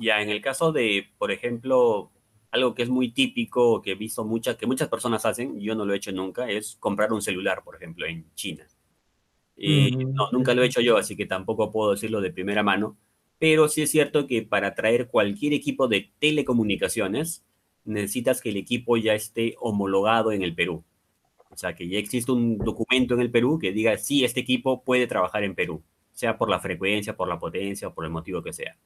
Ya, 0.00 0.20
en 0.20 0.30
el 0.30 0.42
caso 0.42 0.72
de, 0.72 1.06
por 1.16 1.30
ejemplo, 1.30 2.10
algo 2.50 2.74
que 2.74 2.82
es 2.82 2.88
muy 2.88 3.12
típico, 3.12 3.80
que 3.82 3.92
he 3.92 3.94
visto 3.94 4.24
muchas, 4.24 4.56
que 4.56 4.66
muchas 4.66 4.88
personas 4.88 5.24
hacen, 5.24 5.60
yo 5.60 5.76
no 5.76 5.86
lo 5.86 5.94
he 5.94 5.98
hecho 5.98 6.10
nunca, 6.10 6.50
es 6.50 6.76
comprar 6.80 7.12
un 7.12 7.22
celular, 7.22 7.62
por 7.62 7.76
ejemplo, 7.76 8.04
en 8.06 8.34
China. 8.34 8.66
Y 9.56 9.94
no, 9.94 10.28
nunca 10.32 10.54
lo 10.54 10.64
he 10.64 10.66
hecho 10.66 10.80
yo, 10.80 10.96
así 10.96 11.16
que 11.16 11.26
tampoco 11.26 11.70
puedo 11.70 11.92
decirlo 11.92 12.20
de 12.20 12.32
primera 12.32 12.64
mano, 12.64 12.98
pero 13.38 13.68
sí 13.68 13.82
es 13.82 13.90
cierto 13.92 14.26
que 14.26 14.42
para 14.42 14.74
traer 14.74 15.06
cualquier 15.06 15.52
equipo 15.52 15.86
de 15.86 16.10
telecomunicaciones, 16.18 17.44
necesitas 17.84 18.40
que 18.40 18.50
el 18.50 18.56
equipo 18.56 18.96
ya 18.96 19.14
esté 19.14 19.56
homologado 19.60 20.32
en 20.32 20.42
el 20.42 20.54
Perú. 20.54 20.84
O 21.50 21.56
sea, 21.56 21.74
que 21.74 21.88
ya 21.88 21.98
existe 21.98 22.30
un 22.32 22.58
documento 22.58 23.14
en 23.14 23.20
el 23.20 23.30
Perú 23.30 23.58
que 23.58 23.72
diga, 23.72 23.96
sí, 23.98 24.24
este 24.24 24.40
equipo 24.40 24.82
puede 24.82 25.06
trabajar 25.06 25.42
en 25.42 25.54
Perú, 25.54 25.82
sea 26.12 26.38
por 26.38 26.48
la 26.48 26.60
frecuencia, 26.60 27.16
por 27.16 27.28
la 27.28 27.38
potencia 27.38 27.88
o 27.88 27.94
por 27.94 28.04
el 28.04 28.10
motivo 28.10 28.42
que 28.42 28.52
sea. 28.52 28.76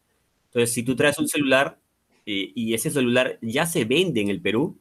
Entonces, 0.46 0.72
si 0.72 0.82
tú 0.82 0.96
traes 0.96 1.18
un 1.18 1.28
celular 1.28 1.78
eh, 2.26 2.52
y 2.54 2.74
ese 2.74 2.90
celular 2.90 3.38
ya 3.42 3.66
se 3.66 3.84
vende 3.84 4.20
en 4.20 4.28
el 4.28 4.40
Perú, 4.40 4.78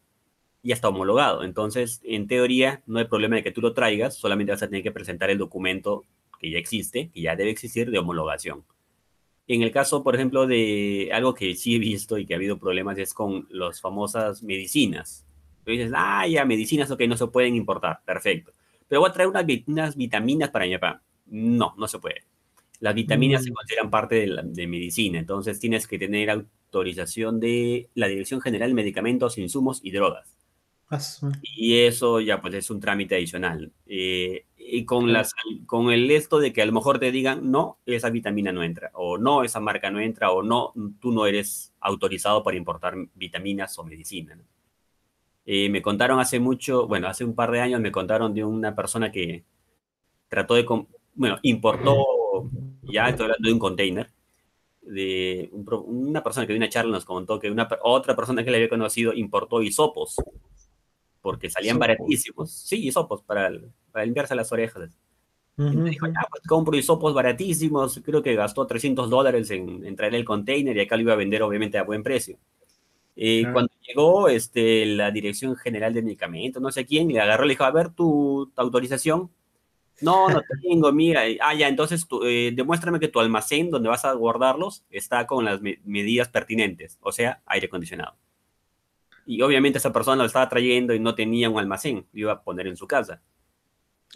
ya 0.64 0.74
está 0.74 0.90
homologado. 0.90 1.44
Entonces, 1.44 2.02
en 2.04 2.28
teoría, 2.28 2.82
no 2.86 3.00
hay 3.00 3.06
problema 3.06 3.36
de 3.36 3.44
que 3.44 3.52
tú 3.52 3.62
lo 3.62 3.74
traigas, 3.74 4.16
solamente 4.16 4.54
vas 4.54 4.64
a 4.64 4.68
tener 4.68 4.84
que 4.84 4.92
presentar 4.92 5.30
el 5.30 5.38
documento 5.38 6.04
que 6.40 6.52
ya 6.52 6.58
existe, 6.58 7.10
que 7.14 7.22
ya 7.22 7.36
debe 7.36 7.52
existir 7.52 7.92
de 7.92 8.00
homologación. 8.00 8.64
En 9.48 9.62
el 9.62 9.72
caso, 9.72 10.04
por 10.04 10.16
ejemplo, 10.16 10.48
de 10.48 11.10
algo 11.14 11.34
que 11.34 11.56
sí 11.56 11.76
he 11.76 11.80
visto 11.80 12.18
y 12.18 12.26
que 12.26 12.34
ha 12.34 12.38
habido 12.38 12.58
problemas 12.58 12.98
es 12.98 13.14
con 13.14 13.48
las 13.50 13.82
famosas 13.82 14.42
medicinas. 14.42 15.26
Tú 15.66 15.72
dices, 15.72 15.92
ah, 15.96 16.28
ya, 16.28 16.46
medicinas, 16.46 16.90
ok, 16.92 17.02
no 17.08 17.18
se 17.18 17.28
pueden 17.28 17.56
importar, 17.56 18.02
perfecto. 18.06 18.54
Pero 18.88 19.02
voy 19.02 19.10
a 19.10 19.14
traer 19.14 19.30
unas, 19.30 19.96
vitaminas 19.96 20.50
para 20.50 20.66
mi 20.66 20.74
papá. 20.78 21.02
No, 21.26 21.74
no 21.78 21.88
se 21.88 22.00
puede. 22.00 22.24
Las 22.80 22.96
vitaminas 22.96 23.44
se 23.44 23.52
mm. 23.52 23.54
consideran 23.54 23.90
parte 23.90 24.16
de, 24.16 24.28
la, 24.28 24.42
de 24.44 24.68
medicina, 24.68 25.20
entonces 25.20 25.60
tienes 25.60 25.88
que 25.88 25.98
tener 25.98 26.30
autorización 26.30 27.40
de 27.40 27.90
la 27.96 28.08
Dirección 28.08 28.42
General 28.42 28.70
de 28.70 28.76
Medicamentos, 28.76 29.38
Insumos 29.38 29.80
y 29.84 29.92
Drogas. 29.92 30.34
Y 31.42 31.80
eso 31.80 32.20
ya 32.20 32.42
pues 32.42 32.54
es 32.54 32.70
un 32.70 32.80
trámite 32.80 33.16
adicional. 33.16 33.72
Eh, 33.88 34.46
y 34.66 34.86
con, 34.86 35.12
las, 35.12 35.34
con 35.66 35.92
el 35.92 36.10
esto 36.12 36.40
de 36.40 36.54
que 36.54 36.62
a 36.62 36.66
lo 36.66 36.72
mejor 36.72 37.00
te 37.00 37.12
digan, 37.12 37.52
no, 37.52 37.78
esa 37.86 38.10
vitamina 38.10 38.52
no 38.52 38.64
entra, 38.64 38.92
o 38.94 39.18
no, 39.18 39.44
esa 39.44 39.60
marca 39.60 39.92
no 39.92 40.00
entra, 40.00 40.32
o 40.32 40.44
no, 40.44 40.74
tú 41.00 41.12
no 41.12 41.26
eres 41.26 41.74
autorizado 41.80 42.44
para 42.44 42.58
importar 42.58 42.96
vitaminas 43.16 43.78
o 43.78 43.84
medicina. 43.84 44.38
Eh, 45.46 45.70
me 45.70 45.82
contaron 45.82 46.20
hace 46.20 46.40
mucho, 46.40 46.88
bueno, 46.88 47.08
hace 47.08 47.26
un 47.26 47.36
par 47.36 47.52
de 47.52 47.62
años 47.62 47.82
me 47.82 47.92
contaron 47.92 48.34
de 48.34 48.46
una 48.46 48.76
persona 48.76 49.12
que 49.12 49.44
trató 50.30 50.56
de, 50.56 50.66
bueno, 51.16 51.38
importó, 51.42 52.50
ya 52.84 53.10
estoy 53.10 53.26
hablando 53.26 53.48
de 53.48 53.54
un 53.54 53.60
container, 53.60 54.10
de 54.82 55.50
una 55.52 56.24
persona 56.24 56.46
que 56.46 56.54
dio 56.54 56.60
una 56.60 56.70
charla 56.70 56.92
nos 56.92 57.06
contó 57.06 57.40
que 57.40 57.50
una, 57.50 57.68
otra 57.84 58.16
persona 58.16 58.44
que 58.44 58.52
le 58.52 58.58
había 58.58 58.70
conocido 58.70 59.14
importó 59.14 59.62
hisopos 59.62 60.16
porque 61.24 61.50
salían 61.50 61.80
baratísimos. 61.80 62.52
Sí, 62.52 62.86
hisopos 62.86 63.24
para, 63.24 63.50
para 63.92 64.06
limpiarse 64.06 64.36
las 64.36 64.52
orejas. 64.52 64.92
Y 65.58 65.64
me 65.64 65.90
dijo, 65.90 66.06
ya, 66.06 66.28
pues 66.30 66.44
compro 66.48 66.76
hisopos 66.76 67.14
baratísimos. 67.14 68.02
Creo 68.04 68.22
que 68.22 68.36
gastó 68.36 68.68
300 68.68 69.10
dólares 69.10 69.50
en, 69.50 69.86
en, 69.86 69.96
traer 69.96 70.16
el 70.16 70.26
container 70.26 70.76
y 70.76 70.82
acá 70.82 70.98
lo 70.98 71.04
iba 71.04 71.14
a 71.14 71.16
vender, 71.16 71.42
obviamente, 71.42 71.78
a 71.78 71.84
buen 71.84 72.04
precio. 72.04 72.38
Y 73.16 73.46
Cuando 73.46 73.72
llegó 73.88 74.28
este, 74.28 74.86
la 74.86 75.12
Dirección 75.12 75.56
General 75.56 75.94
de 75.94 76.02
Medicamentos, 76.02 76.62
no 76.62 76.72
sé 76.72 76.86
quién, 76.86 77.08
le 77.08 77.22
agarró 77.22 77.46
y 77.46 77.48
le 77.48 77.54
dijo, 77.54 77.64
a 77.64 77.72
ver 77.72 77.92
tu, 77.92 78.52
autorización. 78.58 79.32
No, 80.02 80.28
no 80.28 80.42
tengo, 80.62 80.92
mira. 80.92 81.22
Ah, 81.40 81.54
ya, 81.54 81.70
entonces 81.70 82.06
eh, 82.26 82.52
demuéstrame 82.54 83.00
que 83.00 83.08
tu 83.08 83.22
almacén 83.22 83.70
donde 83.70 83.88
vas 83.88 84.04
a 84.04 84.12
guardarlos 84.12 84.84
está 84.90 85.26
con 85.26 85.46
las 85.46 85.62
medidas 85.62 86.28
pertinentes, 86.28 86.98
o 87.02 87.14
sea, 87.14 87.42
aire 87.46 87.68
acondicionado. 87.68 88.18
Y 89.26 89.42
obviamente 89.42 89.78
esa 89.78 89.94
persona 89.94 90.18
lo 90.18 90.26
estaba 90.26 90.50
trayendo 90.50 90.94
y 90.94 91.00
no 91.00 91.16
tenía 91.16 91.50
un 91.50 91.60
almacén, 91.60 92.08
lo 92.12 92.20
iba 92.20 92.32
a 92.34 92.44
poner 92.44 92.68
en 92.68 92.78
su 92.78 92.88
casa. 92.88 93.22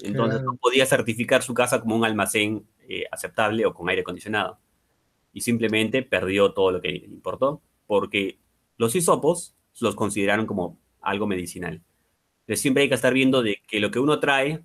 Entonces 0.01 0.41
no 0.43 0.55
podía 0.55 0.85
certificar 0.85 1.41
su 1.41 1.53
casa 1.53 1.81
como 1.81 1.95
un 1.95 2.05
almacén 2.05 2.67
eh, 2.87 3.05
aceptable 3.11 3.65
o 3.65 3.73
con 3.73 3.89
aire 3.89 4.01
acondicionado. 4.01 4.59
Y 5.33 5.41
simplemente 5.41 6.03
perdió 6.03 6.53
todo 6.53 6.71
lo 6.71 6.81
que 6.81 6.89
importó, 6.89 7.61
porque 7.85 8.39
los 8.77 8.95
hisopos 8.95 9.55
los 9.79 9.95
consideraron 9.95 10.45
como 10.45 10.79
algo 11.01 11.27
medicinal. 11.27 11.81
Entonces 12.41 12.61
siempre 12.61 12.83
hay 12.83 12.89
que 12.89 12.95
estar 12.95 13.13
viendo 13.13 13.41
de 13.41 13.61
que 13.67 13.79
lo 13.79 13.91
que 13.91 13.99
uno 13.99 14.19
trae 14.19 14.63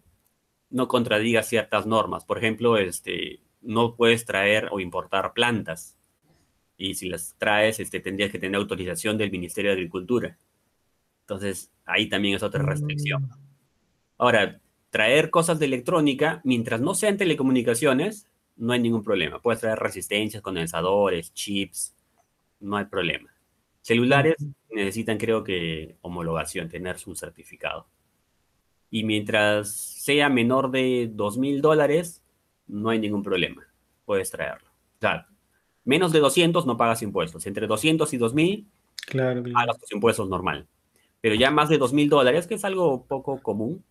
no 0.70 0.88
contradiga 0.88 1.42
ciertas 1.42 1.87
normas. 1.87 2.25
Por 2.25 2.38
ejemplo, 2.38 2.76
este, 2.76 3.42
no 3.61 3.96
puedes 3.96 4.25
traer 4.25 4.68
o 4.70 4.80
importar 4.80 5.32
plantas 5.32 5.99
y 6.82 6.94
si 6.94 7.08
las 7.08 7.36
traes, 7.38 7.78
este, 7.78 8.00
tendrías 8.00 8.32
que 8.32 8.38
tener 8.38 8.56
autorización 8.56 9.16
del 9.16 9.30
Ministerio 9.30 9.70
de 9.70 9.76
Agricultura. 9.76 10.36
Entonces, 11.20 11.70
ahí 11.84 12.08
también 12.08 12.34
es 12.34 12.42
otra 12.42 12.62
restricción. 12.64 13.22
Mm. 13.22 13.30
Ahora, 14.18 14.60
traer 14.90 15.30
cosas 15.30 15.58
de 15.60 15.66
electrónica, 15.66 16.40
mientras 16.42 16.80
no 16.80 16.94
sean 16.94 17.16
telecomunicaciones, 17.16 18.26
no 18.56 18.72
hay 18.72 18.80
ningún 18.80 19.04
problema. 19.04 19.40
Puedes 19.40 19.60
traer 19.60 19.78
resistencias, 19.78 20.42
condensadores, 20.42 21.32
chips, 21.32 21.94
no 22.58 22.76
hay 22.76 22.86
problema. 22.86 23.32
Celulares 23.80 24.36
necesitan, 24.70 25.18
creo 25.18 25.44
que, 25.44 25.96
homologación, 26.02 26.68
tener 26.68 26.98
su 26.98 27.14
certificado. 27.14 27.86
Y 28.90 29.04
mientras 29.04 29.72
sea 29.72 30.28
menor 30.28 30.70
de 30.70 31.10
dos 31.12 31.38
mil 31.38 31.62
dólares, 31.62 32.22
no 32.66 32.90
hay 32.90 32.98
ningún 32.98 33.22
problema. 33.22 33.66
Puedes 34.04 34.30
traerlo. 34.30 34.68
O 34.68 35.00
sea, 35.00 35.26
Menos 35.84 36.12
de 36.12 36.20
200 36.20 36.66
no 36.66 36.76
pagas 36.76 37.02
impuestos. 37.02 37.46
Entre 37.46 37.66
200 37.66 38.12
y 38.12 38.16
2000 38.16 38.68
claro, 39.06 39.42
pagas 39.52 39.78
tus 39.78 39.92
impuestos 39.92 40.28
normal. 40.28 40.66
Pero 41.20 41.34
ya 41.34 41.50
más 41.50 41.68
de 41.68 41.78
2000 41.78 42.08
dólares, 42.08 42.46
que 42.46 42.54
es 42.54 42.64
algo 42.64 43.04
poco 43.06 43.40
común, 43.42 43.84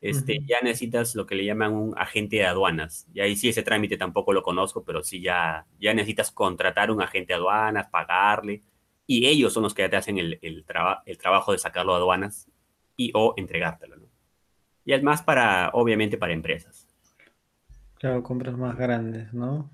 este, 0.00 0.40
ya 0.46 0.60
necesitas 0.62 1.14
lo 1.14 1.26
que 1.26 1.34
le 1.34 1.44
llaman 1.44 1.72
un 1.74 1.94
agente 1.98 2.36
de 2.36 2.46
aduanas. 2.46 3.08
Y 3.12 3.20
ahí 3.20 3.34
sí 3.34 3.48
ese 3.48 3.62
trámite 3.62 3.96
tampoco 3.96 4.32
lo 4.32 4.42
conozco, 4.42 4.84
pero 4.84 5.02
sí 5.02 5.20
ya, 5.20 5.66
ya 5.80 5.94
necesitas 5.94 6.30
contratar 6.30 6.90
un 6.90 7.02
agente 7.02 7.32
de 7.32 7.38
aduanas, 7.38 7.88
pagarle, 7.88 8.62
y 9.06 9.26
ellos 9.26 9.52
son 9.52 9.62
los 9.62 9.74
que 9.74 9.88
te 9.88 9.96
hacen 9.96 10.18
el, 10.18 10.38
el, 10.42 10.64
el 11.06 11.18
trabajo 11.18 11.52
de 11.52 11.58
sacarlo 11.58 11.94
a 11.94 11.96
aduanas 11.96 12.48
y 12.96 13.10
o 13.14 13.34
entregártelo. 13.36 13.96
¿no? 13.96 14.06
Y 14.84 14.92
es 14.92 15.02
más 15.02 15.22
para, 15.22 15.70
obviamente, 15.72 16.18
para 16.18 16.32
empresas. 16.32 16.86
Claro, 17.94 18.22
compras 18.22 18.56
más 18.56 18.76
grandes, 18.76 19.32
¿no? 19.32 19.70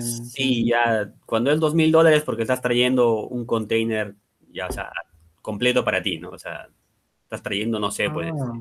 Sí, 0.00 0.66
ya 0.66 1.12
cuando 1.24 1.50
es 1.50 1.58
dos 1.58 1.74
mil 1.74 1.90
dólares 1.90 2.22
porque 2.22 2.42
estás 2.42 2.60
trayendo 2.60 3.26
un 3.26 3.46
container, 3.46 4.14
ya, 4.52 4.66
o 4.66 4.72
sea, 4.72 4.90
completo 5.40 5.84
para 5.84 6.02
ti, 6.02 6.18
¿no? 6.18 6.30
O 6.30 6.38
sea, 6.38 6.68
estás 7.22 7.42
trayendo, 7.42 7.78
no 7.78 7.90
sé, 7.90 8.10
pues, 8.10 8.32
ah. 8.32 8.52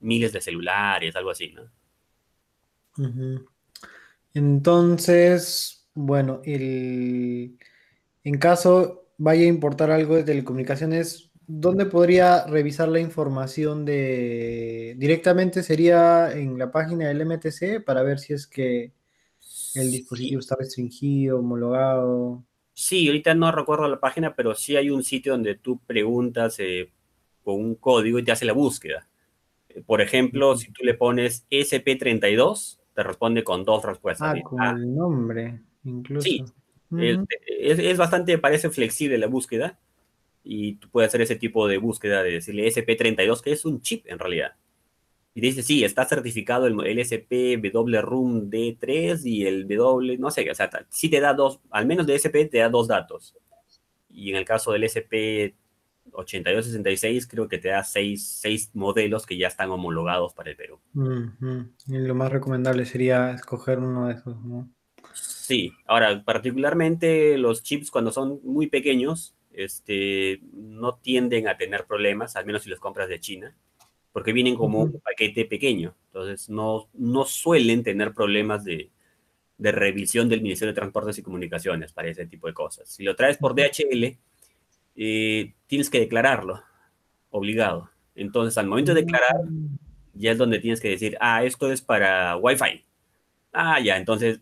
miles 0.00 0.32
de 0.32 0.40
celulares, 0.40 1.14
algo 1.16 1.30
así, 1.30 1.52
¿no? 1.52 1.62
Entonces, 4.32 5.88
bueno, 5.94 6.40
el, 6.44 7.58
en 8.24 8.38
caso 8.38 9.08
vaya 9.18 9.42
a 9.42 9.48
importar 9.48 9.90
algo 9.90 10.16
de 10.16 10.24
telecomunicaciones, 10.24 11.30
¿dónde 11.46 11.86
podría 11.86 12.46
revisar 12.46 12.88
la 12.88 13.00
información 13.00 13.84
de... 13.84 14.94
Directamente 14.98 15.62
sería 15.62 16.32
en 16.32 16.58
la 16.58 16.70
página 16.70 17.08
del 17.08 17.24
MTC 17.24 17.84
para 17.84 18.02
ver 18.02 18.18
si 18.18 18.34
es 18.34 18.46
que 18.46 18.92
el 19.80 19.90
dispositivo 19.90 20.40
está 20.40 20.56
restringido, 20.56 21.38
homologado. 21.38 22.44
Sí, 22.72 23.06
ahorita 23.06 23.34
no 23.34 23.50
recuerdo 23.52 23.88
la 23.88 24.00
página, 24.00 24.34
pero 24.34 24.54
sí 24.54 24.76
hay 24.76 24.90
un 24.90 25.02
sitio 25.02 25.32
donde 25.32 25.54
tú 25.54 25.80
preguntas 25.86 26.56
eh, 26.58 26.92
con 27.42 27.54
un 27.56 27.74
código 27.76 28.18
y 28.18 28.24
te 28.24 28.32
hace 28.32 28.44
la 28.44 28.52
búsqueda. 28.52 29.08
Eh, 29.68 29.82
por 29.84 30.00
ejemplo, 30.00 30.56
si 30.56 30.70
tú 30.72 30.84
le 30.84 30.94
pones 30.94 31.46
SP32, 31.50 32.78
te 32.94 33.02
responde 33.02 33.44
con 33.44 33.64
dos 33.64 33.84
respuestas. 33.84 34.34
Ah, 34.36 34.42
con 34.42 34.62
el 34.62 34.94
nombre, 34.94 35.60
incluso. 35.84 36.26
Sí, 36.26 36.44
es, 36.98 37.96
bastante, 37.96 38.38
parece 38.38 38.70
flexible 38.70 39.18
la 39.18 39.26
búsqueda 39.26 39.78
y 40.44 40.74
tú 40.74 40.88
puedes 40.90 41.08
hacer 41.08 41.22
ese 41.22 41.36
tipo 41.36 41.66
de 41.66 41.78
búsqueda 41.78 42.22
de 42.22 42.32
decirle 42.32 42.66
SP32, 42.68 43.42
que 43.42 43.52
es 43.52 43.64
un 43.64 43.80
chip 43.80 44.06
en 44.06 44.18
realidad. 44.18 44.52
Y 45.36 45.42
dice, 45.42 45.62
sí, 45.62 45.84
está 45.84 46.06
certificado 46.06 46.66
el 46.66 46.76
LSP 46.76 47.60
WRUM 47.60 48.48
D3 48.48 49.20
y 49.22 49.44
el 49.44 49.68
W, 49.68 50.16
no 50.16 50.30
sé, 50.30 50.50
o 50.50 50.54
sea, 50.54 50.70
sí 50.88 51.10
te 51.10 51.20
da 51.20 51.34
dos, 51.34 51.60
al 51.70 51.84
menos 51.84 52.06
de 52.06 52.14
SP 52.16 52.48
te 52.48 52.60
da 52.60 52.70
dos 52.70 52.88
datos. 52.88 53.36
Y 54.08 54.30
en 54.30 54.36
el 54.36 54.46
caso 54.46 54.72
del 54.72 54.84
SP 54.88 55.52
8266 56.12 57.26
creo 57.26 57.48
que 57.48 57.58
te 57.58 57.68
da 57.68 57.84
seis, 57.84 58.26
seis 58.26 58.70
modelos 58.72 59.26
que 59.26 59.36
ya 59.36 59.48
están 59.48 59.70
homologados 59.70 60.32
para 60.32 60.48
el 60.48 60.56
Perú. 60.56 60.80
Y 61.86 61.98
lo 61.98 62.14
más 62.14 62.32
recomendable 62.32 62.86
sería 62.86 63.32
escoger 63.32 63.78
uno 63.80 64.06
de 64.06 64.14
esos, 64.14 64.42
¿no? 64.42 64.70
Sí, 65.12 65.70
ahora, 65.84 66.24
particularmente 66.24 67.36
los 67.36 67.62
chips 67.62 67.90
cuando 67.90 68.10
son 68.10 68.40
muy 68.42 68.68
pequeños, 68.68 69.36
este, 69.52 70.40
no 70.54 70.94
tienden 70.94 71.46
a 71.46 71.58
tener 71.58 71.84
problemas, 71.84 72.36
al 72.36 72.46
menos 72.46 72.62
si 72.62 72.70
los 72.70 72.80
compras 72.80 73.10
de 73.10 73.20
China 73.20 73.54
porque 74.16 74.32
vienen 74.32 74.54
como 74.54 74.80
un 74.80 74.98
paquete 74.98 75.44
pequeño. 75.44 75.94
Entonces, 76.06 76.48
no, 76.48 76.88
no 76.94 77.26
suelen 77.26 77.82
tener 77.82 78.14
problemas 78.14 78.64
de, 78.64 78.90
de, 79.58 79.72
revisión 79.72 80.26
del 80.30 80.40
Ministerio 80.40 80.72
de 80.72 80.80
Transportes 80.80 81.18
y 81.18 81.22
Comunicaciones 81.22 81.92
para 81.92 82.08
ese 82.08 82.24
tipo 82.24 82.46
de 82.46 82.54
cosas. 82.54 82.88
Si 82.88 83.04
lo 83.04 83.14
traes 83.14 83.36
por 83.36 83.54
DHL, 83.54 84.16
eh, 84.96 85.52
tienes 85.66 85.90
que 85.90 86.00
declararlo, 86.00 86.62
obligado. 87.28 87.90
Entonces, 88.14 88.56
al 88.56 88.68
momento 88.68 88.94
de 88.94 89.02
declarar, 89.02 89.44
mm. 89.44 89.78
ya 90.14 90.32
es 90.32 90.38
donde 90.38 90.60
tienes 90.60 90.80
que 90.80 90.88
decir, 90.88 91.18
ah, 91.20 91.44
esto 91.44 91.70
es 91.70 91.82
para 91.82 92.38
Wi-Fi. 92.38 92.86
Ah, 93.52 93.80
ya, 93.80 93.98
entonces 93.98 94.40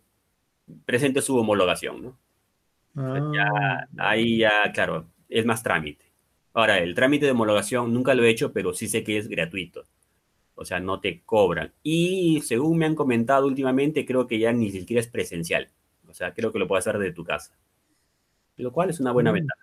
presente 0.86 1.20
su 1.20 1.36
homologación, 1.36 2.00
¿no? 2.94 3.34
Ya, 3.34 3.48
ah. 3.60 3.88
ahí 3.98 4.38
ya, 4.38 4.70
claro, 4.72 5.08
es 5.28 5.44
más 5.44 5.64
trámite. 5.64 6.03
Ahora, 6.54 6.78
el 6.78 6.94
trámite 6.94 7.26
de 7.26 7.32
homologación 7.32 7.92
nunca 7.92 8.14
lo 8.14 8.24
he 8.24 8.30
hecho, 8.30 8.52
pero 8.52 8.72
sí 8.72 8.88
sé 8.88 9.02
que 9.02 9.18
es 9.18 9.28
gratuito. 9.28 9.84
O 10.54 10.64
sea, 10.64 10.78
no 10.78 11.00
te 11.00 11.22
cobran. 11.22 11.72
Y 11.82 12.40
según 12.42 12.78
me 12.78 12.86
han 12.86 12.94
comentado 12.94 13.46
últimamente, 13.46 14.06
creo 14.06 14.28
que 14.28 14.38
ya 14.38 14.52
ni 14.52 14.70
siquiera 14.70 15.00
es 15.00 15.08
presencial. 15.08 15.68
O 16.08 16.14
sea, 16.14 16.32
creo 16.32 16.52
que 16.52 16.60
lo 16.60 16.68
puedes 16.68 16.86
hacer 16.86 17.00
de 17.00 17.12
tu 17.12 17.24
casa. 17.24 17.52
Lo 18.56 18.72
cual 18.72 18.90
es 18.90 19.00
una 19.00 19.10
buena 19.10 19.32
mm. 19.32 19.34
ventaja. 19.34 19.60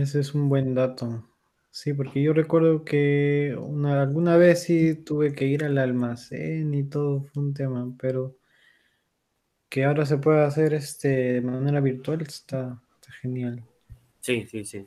Ese 0.00 0.20
es 0.20 0.34
un 0.34 0.48
buen 0.48 0.74
dato. 0.74 1.28
Sí, 1.70 1.92
porque 1.92 2.22
yo 2.22 2.32
recuerdo 2.32 2.82
que 2.84 3.54
una, 3.58 4.00
alguna 4.00 4.38
vez 4.38 4.62
sí 4.62 4.94
tuve 4.94 5.34
que 5.34 5.44
ir 5.44 5.62
al 5.62 5.76
almacén 5.76 6.72
y 6.72 6.84
todo 6.84 7.20
fue 7.20 7.42
un 7.42 7.52
tema, 7.52 7.94
pero 7.98 8.38
que 9.68 9.84
ahora 9.84 10.06
se 10.06 10.16
pueda 10.16 10.46
hacer 10.46 10.72
este, 10.72 11.08
de 11.34 11.40
manera 11.42 11.80
virtual 11.80 12.22
está 12.22 12.80
genial. 13.20 13.62
Sí, 14.26 14.44
sí, 14.50 14.64
sí. 14.64 14.84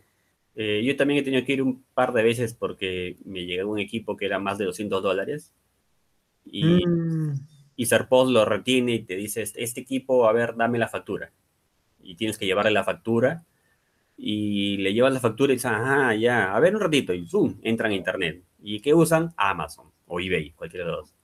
Eh, 0.56 0.84
yo 0.84 0.98
también 0.98 1.22
he 1.22 1.24
tenido 1.24 1.46
que 1.46 1.54
ir 1.54 1.62
un 1.62 1.86
par 1.94 2.12
de 2.12 2.24
veces 2.24 2.54
porque 2.54 3.16
me 3.24 3.46
llegó 3.46 3.72
un 3.72 3.80
equipo 3.80 4.18
que 4.18 4.26
era 4.26 4.38
más 4.38 4.58
de 4.58 4.66
200 4.66 5.02
dólares 5.02 5.54
y, 6.44 6.86
mm. 6.86 7.40
y 7.78 7.86
Serpos 7.86 8.30
lo 8.30 8.44
retiene 8.44 8.96
y 8.96 9.00
te 9.00 9.16
dice, 9.16 9.44
este 9.44 9.80
equipo, 9.80 10.28
a 10.28 10.34
ver, 10.34 10.58
dame 10.58 10.78
la 10.78 10.90
factura. 10.90 11.32
Y 12.04 12.16
tienes 12.16 12.38
que 12.38 12.48
llevarle 12.48 12.72
la 12.72 12.84
factura 12.84 13.46
y 14.18 14.76
le 14.76 14.94
llevas 14.94 15.14
la 15.14 15.22
factura 15.22 15.54
y 15.54 15.56
dices, 15.56 15.72
ajá, 15.72 16.14
ya, 16.16 16.54
a 16.54 16.60
ver 16.60 16.76
un 16.76 16.82
ratito 16.82 17.14
y 17.14 17.26
zoom, 17.26 17.60
entran 17.62 17.92
a 17.92 17.96
internet. 17.96 18.44
¿Y 18.62 18.82
qué 18.82 18.94
usan? 18.94 19.34
Amazon 19.38 19.86
o 20.08 20.20
eBay, 20.20 20.52
cualquiera 20.52 20.86
de 20.86 20.92
los 20.92 21.00
dos. 21.02 21.16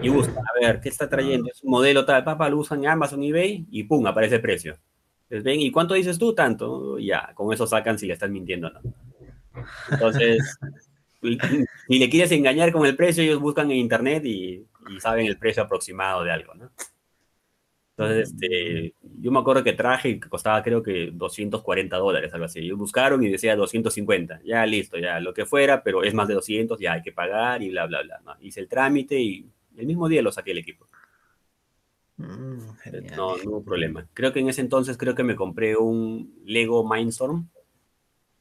Y 0.00 0.08
buscan, 0.08 0.38
a 0.38 0.58
ver, 0.66 0.80
¿qué 0.80 0.88
está 0.88 1.06
trayendo? 1.06 1.50
Es 1.52 1.62
un 1.62 1.70
modelo 1.70 2.06
tal, 2.06 2.24
papá, 2.24 2.48
lo 2.48 2.56
usan 2.56 2.78
en 2.78 2.88
Amazon, 2.88 3.22
eBay 3.22 3.66
y 3.70 3.82
pum, 3.82 4.06
aparece 4.06 4.36
el 4.36 4.40
precio. 4.40 4.78
Les 5.28 5.42
ven, 5.42 5.60
¿y 5.60 5.70
cuánto 5.70 5.94
dices 5.94 6.18
tú? 6.18 6.34
Tanto. 6.34 6.98
Ya, 6.98 7.32
con 7.34 7.52
eso 7.52 7.66
sacan 7.66 7.98
si 7.98 8.06
le 8.06 8.12
están 8.12 8.32
mintiendo 8.32 8.68
o 8.68 8.70
no. 8.70 8.80
Entonces, 9.90 10.58
si 11.88 11.98
le 11.98 12.10
quieres 12.10 12.30
engañar 12.32 12.72
con 12.72 12.86
el 12.86 12.96
precio, 12.96 13.22
ellos 13.22 13.40
buscan 13.40 13.70
en 13.70 13.78
internet 13.78 14.24
y, 14.24 14.64
saben 15.00 15.26
el 15.26 15.36
precio 15.36 15.64
aproximado 15.64 16.22
de 16.22 16.30
algo, 16.30 16.54
¿no? 16.54 16.70
Entonces, 17.96 18.30
este, 18.30 18.94
yo 19.20 19.32
me 19.32 19.40
acuerdo 19.40 19.64
que 19.64 19.72
traje 19.72 20.10
y 20.10 20.20
que 20.20 20.28
costaba 20.28 20.62
creo 20.62 20.82
que 20.82 21.10
240 21.12 21.96
dólares, 21.96 22.32
algo 22.34 22.44
así. 22.44 22.60
Ellos 22.60 22.78
buscaron 22.78 23.24
y 23.24 23.30
decía 23.30 23.56
250. 23.56 24.42
Ya 24.44 24.66
listo, 24.66 24.98
ya 24.98 25.18
lo 25.18 25.32
que 25.32 25.46
fuera, 25.46 25.82
pero 25.82 26.04
es 26.04 26.12
más 26.12 26.28
de 26.28 26.34
200, 26.34 26.78
ya 26.78 26.92
hay 26.92 27.02
que 27.02 27.12
pagar 27.12 27.62
y 27.62 27.70
bla, 27.70 27.86
bla, 27.86 28.02
bla. 28.02 28.20
¿no? 28.24 28.36
Hice 28.42 28.60
el 28.60 28.68
trámite 28.68 29.18
y 29.18 29.46
el 29.78 29.86
mismo 29.86 30.08
día 30.08 30.20
lo 30.20 30.30
saqué 30.30 30.52
el 30.52 30.58
equipo. 30.58 30.86
Mm, 32.16 32.58
no, 33.16 33.36
no 33.36 33.50
hubo 33.50 33.62
problema. 33.62 34.08
Creo 34.14 34.32
que 34.32 34.40
en 34.40 34.48
ese 34.48 34.60
entonces 34.60 34.96
creo 34.96 35.14
que 35.14 35.24
me 35.24 35.36
compré 35.36 35.76
un 35.76 36.34
Lego 36.44 36.88
Mindstorm. 36.88 37.48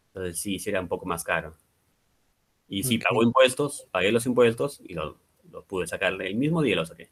Entonces 0.07 0.39
sí, 0.39 0.59
sería 0.59 0.81
un 0.81 0.87
poco 0.87 1.05
más 1.05 1.23
caro. 1.23 1.55
Y 2.67 2.83
sí, 2.83 2.97
pagó 2.97 3.21
impuestos, 3.21 3.87
pagué 3.91 4.11
los 4.11 4.25
impuestos 4.25 4.81
y 4.83 4.93
lo, 4.93 5.17
lo 5.51 5.63
pude 5.65 5.87
sacar 5.87 6.19
el 6.19 6.35
mismo 6.35 6.61
día 6.61 6.75
lo 6.75 6.85
saqué. 6.85 7.11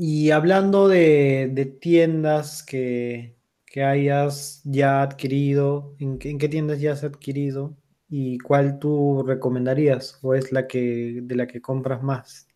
Y 0.00 0.30
hablando 0.30 0.86
de, 0.86 1.76
tiendas 1.80 2.62
que, 2.62 3.36
hayas 3.76 4.60
ya 4.64 5.02
adquirido, 5.02 5.94
¿en 6.00 6.18
qué, 6.18 6.48
tiendas 6.48 6.80
ya 6.80 6.92
has 6.92 7.04
adquirido? 7.04 7.76
¿Y 8.08 8.38
cuál 8.38 8.78
tú 8.80 9.22
recomendarías? 9.24 10.18
¿O 10.22 10.34
es 10.34 10.50
la 10.52 10.66
que 10.66 11.20
de 11.22 11.34
la 11.36 11.46
que 11.46 11.60
compras 11.60 12.02
más? 12.02 12.47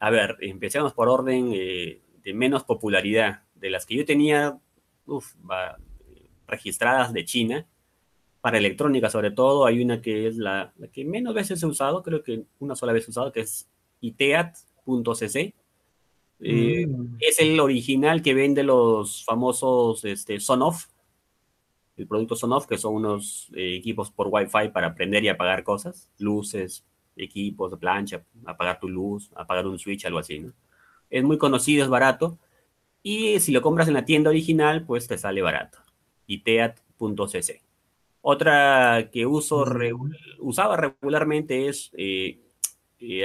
A 0.00 0.10
ver, 0.10 0.36
empecemos 0.40 0.92
por 0.92 1.08
orden 1.08 1.50
eh, 1.54 2.00
de 2.22 2.34
menos 2.34 2.64
popularidad. 2.64 3.42
De 3.54 3.70
las 3.70 3.86
que 3.86 3.96
yo 3.96 4.04
tenía 4.04 4.58
registradas 6.46 7.12
de 7.12 7.24
China, 7.24 7.66
para 8.40 8.58
electrónica 8.58 9.08
sobre 9.08 9.30
todo, 9.30 9.64
hay 9.64 9.82
una 9.82 10.02
que 10.02 10.26
es 10.26 10.36
la, 10.36 10.72
la, 10.76 10.88
que 10.88 11.04
menos 11.04 11.34
veces 11.34 11.62
he 11.62 11.66
usado, 11.66 12.02
creo 12.02 12.22
que 12.22 12.44
una 12.58 12.76
sola 12.76 12.92
vez 12.92 13.06
he 13.06 13.10
usado, 13.10 13.32
que 13.32 13.40
es 13.40 13.70
iteat.cc 14.00 15.54
eh, 16.40 16.86
mm. 16.86 17.16
Es 17.20 17.40
el 17.40 17.58
original 17.60 18.22
que 18.22 18.34
vende 18.34 18.62
los 18.62 19.24
famosos 19.24 20.04
este, 20.04 20.40
Sonoff, 20.40 20.86
el 21.96 22.06
producto 22.06 22.36
Sonoff, 22.36 22.66
que 22.66 22.76
son 22.76 22.96
unos 22.96 23.48
eh, 23.54 23.76
equipos 23.76 24.10
por 24.10 24.28
Wi-Fi 24.28 24.68
para 24.72 24.88
aprender 24.88 25.24
y 25.24 25.28
apagar 25.28 25.62
cosas, 25.64 26.10
luces, 26.18 26.84
equipos 27.16 27.78
plancha, 27.78 28.24
apagar 28.44 28.80
tu 28.80 28.88
luz, 28.88 29.30
apagar 29.34 29.66
un 29.66 29.78
switch, 29.78 30.04
algo 30.06 30.18
así. 30.18 30.40
¿no? 30.40 30.52
Es 31.10 31.22
muy 31.22 31.38
conocido, 31.38 31.84
es 31.84 31.90
barato. 31.90 32.38
Y 33.02 33.40
si 33.40 33.52
lo 33.52 33.62
compras 33.62 33.88
en 33.88 33.94
la 33.94 34.04
tienda 34.04 34.30
original, 34.30 34.84
pues 34.84 35.06
te 35.06 35.18
sale 35.18 35.42
barato. 35.42 35.78
iteat.cc. 36.26 37.62
Otra 38.22 39.10
que 39.12 39.26
uso 39.26 39.66
usaba 40.38 40.76
regularmente 40.78 41.68
es, 41.68 41.90
eh, 41.92 42.40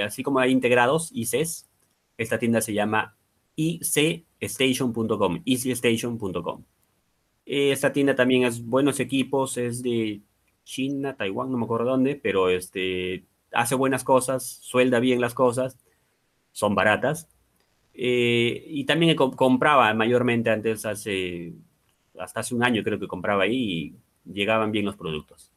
así 0.04 0.22
como 0.22 0.40
hay 0.40 0.52
integrados, 0.52 1.10
ICES, 1.14 1.70
esta 2.18 2.38
tienda 2.38 2.60
se 2.60 2.74
llama 2.74 3.16
icstation.com, 3.56 5.42
easystation.com. 5.46 6.64
Esta 7.46 7.92
tienda 7.92 8.14
también 8.14 8.44
es 8.44 8.64
buenos 8.64 9.00
equipos, 9.00 9.56
es 9.56 9.82
de 9.82 10.20
China, 10.64 11.16
Taiwán, 11.16 11.50
no 11.50 11.56
me 11.56 11.64
acuerdo 11.64 11.86
dónde, 11.90 12.16
pero 12.16 12.50
este, 12.50 13.24
hace 13.52 13.74
buenas 13.74 14.04
cosas, 14.04 14.58
suelda 14.62 15.00
bien 15.00 15.20
las 15.20 15.34
cosas, 15.34 15.78
son 16.52 16.74
baratas. 16.74 17.28
Eh, 17.94 18.64
y 18.66 18.84
también 18.84 19.16
compraba 19.16 19.92
mayormente 19.94 20.50
antes, 20.50 20.86
hace, 20.86 21.52
hasta 22.18 22.40
hace 22.40 22.54
un 22.54 22.64
año 22.64 22.82
creo 22.82 22.98
que 22.98 23.08
compraba 23.08 23.44
ahí 23.44 23.94
y 24.26 24.32
llegaban 24.32 24.72
bien 24.72 24.86
los 24.86 24.96
productos. 24.96 25.52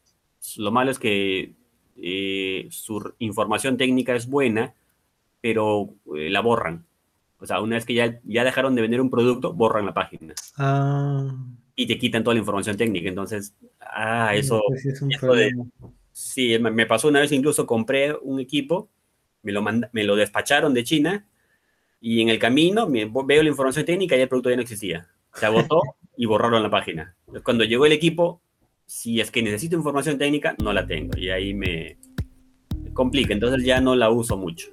Lo 0.58 0.72
malo 0.72 0.92
es 0.92 1.00
que 1.00 1.54
eh, 1.98 2.68
su 2.70 3.14
información 3.20 3.78
técnica 3.78 4.16
es 4.16 4.28
buena, 4.28 4.74
pero 5.42 5.94
eh, 6.16 6.30
la 6.30 6.42
borran. 6.42 6.86
O 7.40 7.46
sea, 7.46 7.62
una 7.62 7.76
vez 7.76 7.86
que 7.86 7.94
ya, 7.94 8.20
ya 8.24 8.44
dejaron 8.44 8.74
de 8.76 8.82
vender 8.82 9.02
un 9.02 9.10
producto, 9.10 9.54
borran 9.54 9.86
la 9.86 9.94
página. 9.94 10.34
Ah. 10.58 11.36
Y 11.76 11.88
te 11.88 11.98
quitan 11.98 12.24
toda 12.24 12.36
la 12.36 12.40
información 12.40 12.78
técnica. 12.78 13.10
Entonces, 13.10 13.54
ah, 13.82 14.34
eso. 14.34 14.62
Sí, 14.82 14.90
es 14.90 15.02
un 15.02 15.12
sí 16.14 16.58
me 16.60 16.86
pasó 16.86 17.10
una 17.10 17.20
vez, 17.20 17.32
incluso 17.32 17.66
compré 17.66 18.16
un 18.16 18.40
equipo, 18.40 18.90
me 19.42 19.52
lo, 19.52 19.62
me 19.64 20.04
lo 20.04 20.16
despacharon 20.16 20.74
de 20.74 20.84
China 20.84 21.28
y 22.00 22.22
en 22.22 22.30
el 22.30 22.40
camino 22.40 22.88
me, 22.88 23.06
veo 23.06 23.44
la 23.44 23.50
información 23.50 23.86
técnica 23.86 24.16
y 24.16 24.22
el 24.22 24.30
producto 24.30 24.50
ya 24.50 24.56
no 24.56 24.62
existía. 24.62 25.10
Se 25.34 25.46
agotó 25.46 25.82
y 26.18 26.26
borraron 26.26 26.62
la 26.64 26.70
página. 26.70 27.16
Cuando 27.44 27.64
llegó 27.64 27.86
el 27.86 27.92
equipo, 27.92 28.42
si 28.86 29.20
es 29.20 29.32
que 29.32 29.42
necesito 29.42 29.76
información 29.76 30.18
técnica, 30.18 30.56
no 30.62 30.72
la 30.72 30.86
tengo. 30.86 31.18
Y 31.18 31.30
ahí 31.30 31.54
me 31.54 31.98
complica. 32.94 33.34
Entonces 33.34 33.66
ya 33.66 33.82
no 33.82 33.96
la 33.96 34.10
uso 34.10 34.38
mucho. 34.38 34.68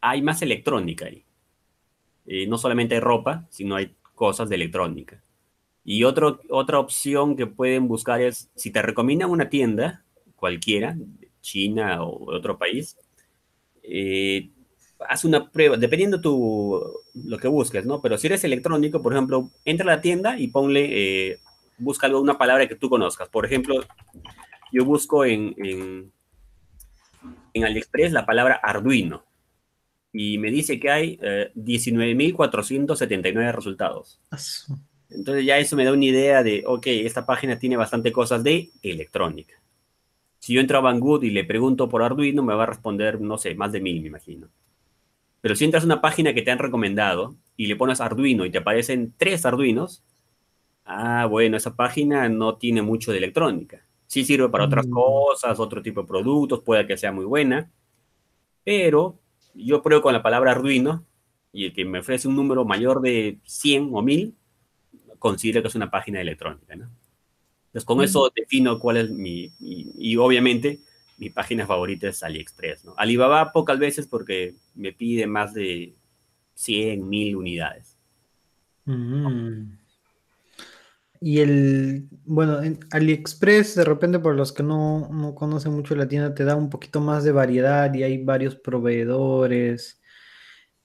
hay 0.00 0.22
más 0.22 0.42
electrónica 0.42 1.06
ahí. 1.06 1.24
Eh, 2.26 2.46
no 2.46 2.58
solamente 2.58 2.94
hay 2.94 3.00
ropa, 3.00 3.46
sino 3.50 3.76
hay 3.76 3.94
cosas 4.14 4.48
de 4.48 4.56
electrónica. 4.56 5.22
Y 5.84 6.04
otra 6.04 6.78
opción 6.78 7.36
que 7.36 7.46
pueden 7.46 7.88
buscar 7.88 8.20
es, 8.22 8.50
si 8.54 8.70
te 8.70 8.80
recomiendan 8.80 9.30
una 9.30 9.50
tienda, 9.50 10.02
cualquiera, 10.36 10.96
China 11.42 12.02
o 12.02 12.34
otro 12.34 12.56
país, 12.56 12.96
eh, 13.82 14.50
haz 15.08 15.24
una 15.24 15.50
prueba, 15.50 15.76
dependiendo 15.76 16.20
tu, 16.20 16.82
lo 17.14 17.38
que 17.38 17.48
busques, 17.48 17.84
¿no? 17.84 18.00
Pero 18.00 18.16
si 18.16 18.26
eres 18.26 18.44
electrónico, 18.44 19.02
por 19.02 19.12
ejemplo, 19.12 19.50
entra 19.64 19.92
a 19.92 19.96
la 19.96 20.00
tienda 20.00 20.38
y 20.38 20.48
ponle, 20.48 20.88
eh, 21.30 21.38
busca 21.78 22.08
una 22.16 22.38
palabra 22.38 22.66
que 22.66 22.76
tú 22.76 22.88
conozcas. 22.88 23.28
Por 23.28 23.44
ejemplo, 23.44 23.80
yo 24.74 24.84
busco 24.84 25.24
en, 25.24 25.54
en, 25.56 26.12
en 27.52 27.64
AliExpress 27.64 28.10
la 28.10 28.26
palabra 28.26 28.56
Arduino 28.56 29.24
y 30.12 30.38
me 30.38 30.50
dice 30.50 30.80
que 30.80 30.90
hay 30.90 31.16
19.479 31.16 33.40
eh, 33.40 33.52
resultados. 33.52 34.20
Entonces 35.10 35.44
ya 35.44 35.58
eso 35.58 35.76
me 35.76 35.84
da 35.84 35.92
una 35.92 36.04
idea 36.04 36.42
de, 36.42 36.64
ok, 36.66 36.88
esta 36.88 37.24
página 37.24 37.56
tiene 37.56 37.76
bastante 37.76 38.10
cosas 38.10 38.42
de 38.42 38.70
electrónica. 38.82 39.54
Si 40.40 40.54
yo 40.54 40.60
entro 40.60 40.78
a 40.78 40.80
Banggood 40.80 41.22
y 41.22 41.30
le 41.30 41.44
pregunto 41.44 41.88
por 41.88 42.02
Arduino, 42.02 42.42
me 42.42 42.54
va 42.54 42.64
a 42.64 42.66
responder, 42.66 43.20
no 43.20 43.38
sé, 43.38 43.54
más 43.54 43.70
de 43.70 43.80
mil, 43.80 44.02
me 44.02 44.08
imagino. 44.08 44.48
Pero 45.40 45.54
si 45.54 45.64
entras 45.64 45.84
a 45.84 45.86
una 45.86 46.00
página 46.00 46.34
que 46.34 46.42
te 46.42 46.50
han 46.50 46.58
recomendado 46.58 47.36
y 47.56 47.66
le 47.66 47.76
pones 47.76 48.00
Arduino 48.00 48.44
y 48.44 48.50
te 48.50 48.58
aparecen 48.58 49.14
tres 49.16 49.46
Arduinos, 49.46 50.02
ah, 50.84 51.26
bueno, 51.26 51.56
esa 51.56 51.76
página 51.76 52.28
no 52.28 52.56
tiene 52.56 52.82
mucho 52.82 53.12
de 53.12 53.18
electrónica. 53.18 53.83
Sí 54.14 54.24
sirve 54.24 54.48
para 54.48 54.66
otras 54.66 54.86
mm. 54.86 54.90
cosas, 54.90 55.58
otro 55.58 55.82
tipo 55.82 56.02
de 56.02 56.06
productos, 56.06 56.60
puede 56.60 56.86
que 56.86 56.96
sea 56.96 57.10
muy 57.10 57.24
buena, 57.24 57.68
pero 58.62 59.18
yo 59.54 59.82
pruebo 59.82 60.02
con 60.02 60.12
la 60.12 60.22
palabra 60.22 60.52
Arduino 60.52 61.04
y 61.52 61.64
el 61.64 61.72
que 61.72 61.84
me 61.84 61.98
ofrece 61.98 62.28
un 62.28 62.36
número 62.36 62.64
mayor 62.64 63.00
de 63.00 63.40
100 63.42 63.90
o 63.92 64.02
1000, 64.02 64.32
considero 65.18 65.62
que 65.62 65.66
es 65.66 65.74
una 65.74 65.90
página 65.90 66.20
electrónica, 66.20 66.76
¿no? 66.76 66.90
Entonces, 67.66 67.84
con 67.84 67.98
mm. 67.98 68.02
eso 68.02 68.30
defino 68.32 68.78
cuál 68.78 68.98
es 68.98 69.10
mi, 69.10 69.50
y 69.58 70.16
obviamente 70.16 70.78
mi 71.18 71.30
página 71.30 71.66
favorita 71.66 72.06
es 72.06 72.22
AliExpress, 72.22 72.84
¿no? 72.84 72.94
Alibaba 72.96 73.50
pocas 73.50 73.80
veces 73.80 74.06
porque 74.06 74.54
me 74.76 74.92
pide 74.92 75.26
más 75.26 75.54
de 75.54 75.92
100, 76.54 77.08
mil 77.08 77.34
unidades. 77.34 77.98
Mm. 78.84 79.83
Y 81.24 81.40
el, 81.40 82.06
bueno, 82.26 82.62
en 82.62 82.80
AliExpress, 82.90 83.76
de 83.76 83.84
repente, 83.86 84.18
por 84.18 84.34
los 84.34 84.52
que 84.52 84.62
no, 84.62 85.08
no 85.10 85.34
conocen 85.34 85.72
mucho 85.72 85.96
la 85.96 86.06
tienda, 86.06 86.34
te 86.34 86.44
da 86.44 86.54
un 86.54 86.68
poquito 86.68 87.00
más 87.00 87.24
de 87.24 87.32
variedad 87.32 87.92
y 87.94 88.02
hay 88.02 88.22
varios 88.22 88.56
proveedores. 88.56 90.02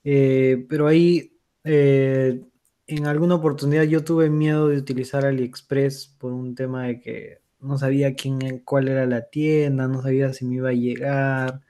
Eh, 0.06 0.66
pero 0.70 0.88
ahí, 0.88 1.38
eh, 1.66 2.42
en 2.88 3.06
alguna 3.06 3.36
oportunidad 3.36 3.84
yo 3.84 4.06
tuve 4.06 4.30
miedo 4.30 4.70
de 4.70 4.78
utilizar 4.78 5.26
AliExpress 5.26 6.08
por 6.18 6.32
un 6.32 6.56
tema 6.56 6.86
de 6.88 7.02
que 7.02 7.42
no 7.60 7.78
sabía 7.78 8.16
quién, 8.16 8.60
cuál 8.64 8.88
era 8.88 9.06
la 9.06 9.30
tienda, 9.30 9.90
no 9.90 10.02
sabía 10.02 10.32
si 10.32 10.46
me 10.46 10.56
iba 10.56 10.70
a 10.70 10.74
llegar. 10.74 11.62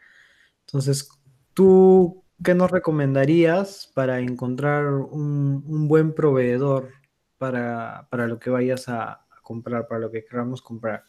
Entonces, 0.67 1.09
¿tú 1.55 2.23
qué 2.43 2.53
nos 2.53 2.69
recomendarías 2.69 3.91
para 3.95 4.19
encontrar 4.19 4.93
un, 4.93 5.63
un 5.67 5.87
buen 5.87 6.13
proveedor 6.13 6.98
para, 7.39 8.07
para, 8.11 8.27
lo 8.27 8.37
que 8.37 8.51
vayas 8.51 8.87
a, 8.89 9.25
comprar, 9.41 9.87
para 9.87 10.01
lo 10.01 10.11
que 10.11 10.23
queramos 10.23 10.61
comprar? 10.61 11.05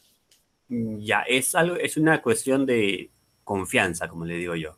Ya, 0.67 1.21
es, 1.21 1.53
algo, 1.53 1.75
es 1.75 1.97
una 1.97 2.21
cuestión 2.23 2.65
de 2.65 3.11
confianza, 3.43 4.07
como 4.07 4.25
le 4.25 4.37
digo 4.37 4.55
yo. 4.55 4.77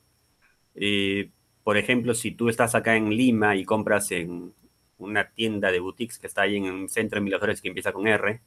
Eh, 0.76 1.30
por 1.64 1.78
ejemplo, 1.78 2.14
si 2.14 2.32
tú 2.32 2.50
estás 2.50 2.76
acá 2.76 2.98
en 2.98 3.16
Lima 3.16 3.56
y 3.56 3.64
compras 3.64 4.12
en 4.12 4.54
una 4.98 5.30
tienda 5.30 5.72
de 5.72 5.80
boutiques 5.80 6.20
que 6.20 6.28
está 6.28 6.42
ahí 6.42 6.58
en 6.58 6.66
un 6.66 6.90
centro 6.90 7.20
de 7.20 7.24
Miraflores 7.24 7.62
que 7.62 7.70
empieza 7.70 7.94
con 7.94 8.08
R, 8.08 8.42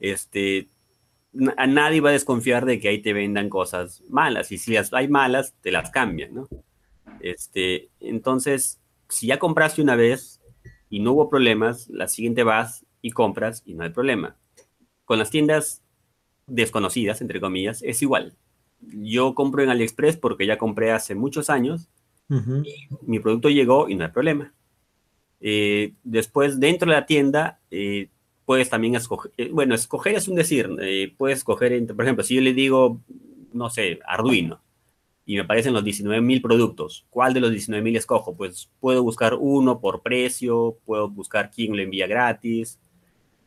este, 0.00 0.68
a 1.56 1.66
nadie 1.66 2.00
va 2.00 2.10
a 2.10 2.12
desconfiar 2.12 2.66
de 2.66 2.78
que 2.78 2.88
ahí 2.88 3.00
te 3.00 3.12
vendan 3.12 3.48
cosas 3.48 4.02
malas. 4.08 4.52
Y 4.52 4.58
si 4.58 4.74
las 4.74 4.92
hay 4.92 5.08
malas, 5.08 5.54
te 5.62 5.70
las 5.70 5.90
cambian, 5.90 6.34
¿no? 6.34 6.48
Este, 7.20 7.88
entonces, 8.00 8.80
si 9.08 9.28
ya 9.28 9.38
compraste 9.38 9.80
una 9.80 9.96
vez 9.96 10.41
y 10.92 11.00
no 11.00 11.12
hubo 11.12 11.30
problemas, 11.30 11.88
la 11.88 12.06
siguiente 12.06 12.44
vas 12.44 12.84
y 13.00 13.12
compras 13.12 13.62
y 13.64 13.72
no 13.72 13.82
hay 13.82 13.88
problema. 13.88 14.36
Con 15.06 15.18
las 15.18 15.30
tiendas 15.30 15.80
desconocidas, 16.46 17.22
entre 17.22 17.40
comillas, 17.40 17.82
es 17.82 18.02
igual. 18.02 18.36
Yo 18.82 19.34
compro 19.34 19.62
en 19.62 19.70
AliExpress 19.70 20.18
porque 20.18 20.44
ya 20.44 20.58
compré 20.58 20.92
hace 20.92 21.14
muchos 21.14 21.48
años 21.48 21.88
uh 22.28 22.34
-huh. 22.34 22.66
y 22.66 22.88
mi 23.06 23.20
producto 23.20 23.48
llegó 23.48 23.88
y 23.88 23.94
no 23.94 24.04
hay 24.04 24.10
problema. 24.10 24.52
Eh, 25.40 25.94
después, 26.04 26.60
dentro 26.60 26.90
de 26.90 26.96
la 26.96 27.06
tienda, 27.06 27.58
eh, 27.70 28.10
puedes 28.44 28.68
también 28.68 28.94
escoger, 28.94 29.32
eh, 29.38 29.48
bueno, 29.50 29.74
escoger 29.74 30.14
es 30.14 30.28
un 30.28 30.34
decir, 30.34 30.68
eh, 30.82 31.14
puedes 31.16 31.38
escoger, 31.38 31.72
entre, 31.72 31.96
por 31.96 32.04
ejemplo, 32.04 32.22
si 32.22 32.34
yo 32.34 32.42
le 32.42 32.52
digo, 32.52 33.00
no 33.54 33.70
sé, 33.70 33.98
Arduino, 34.06 34.60
y 35.24 35.34
me 35.36 35.42
aparecen 35.42 35.72
los 35.72 35.84
19.000 35.84 36.42
productos, 36.42 37.06
¿cuál 37.10 37.34
de 37.34 37.40
los 37.40 37.52
19.000 37.52 37.96
escojo? 37.96 38.36
Pues 38.36 38.70
puedo 38.80 39.02
buscar 39.02 39.34
uno 39.38 39.80
por 39.80 40.02
precio, 40.02 40.78
puedo 40.84 41.08
buscar 41.08 41.50
quién 41.50 41.76
lo 41.76 41.82
envía 41.82 42.06
gratis, 42.06 42.80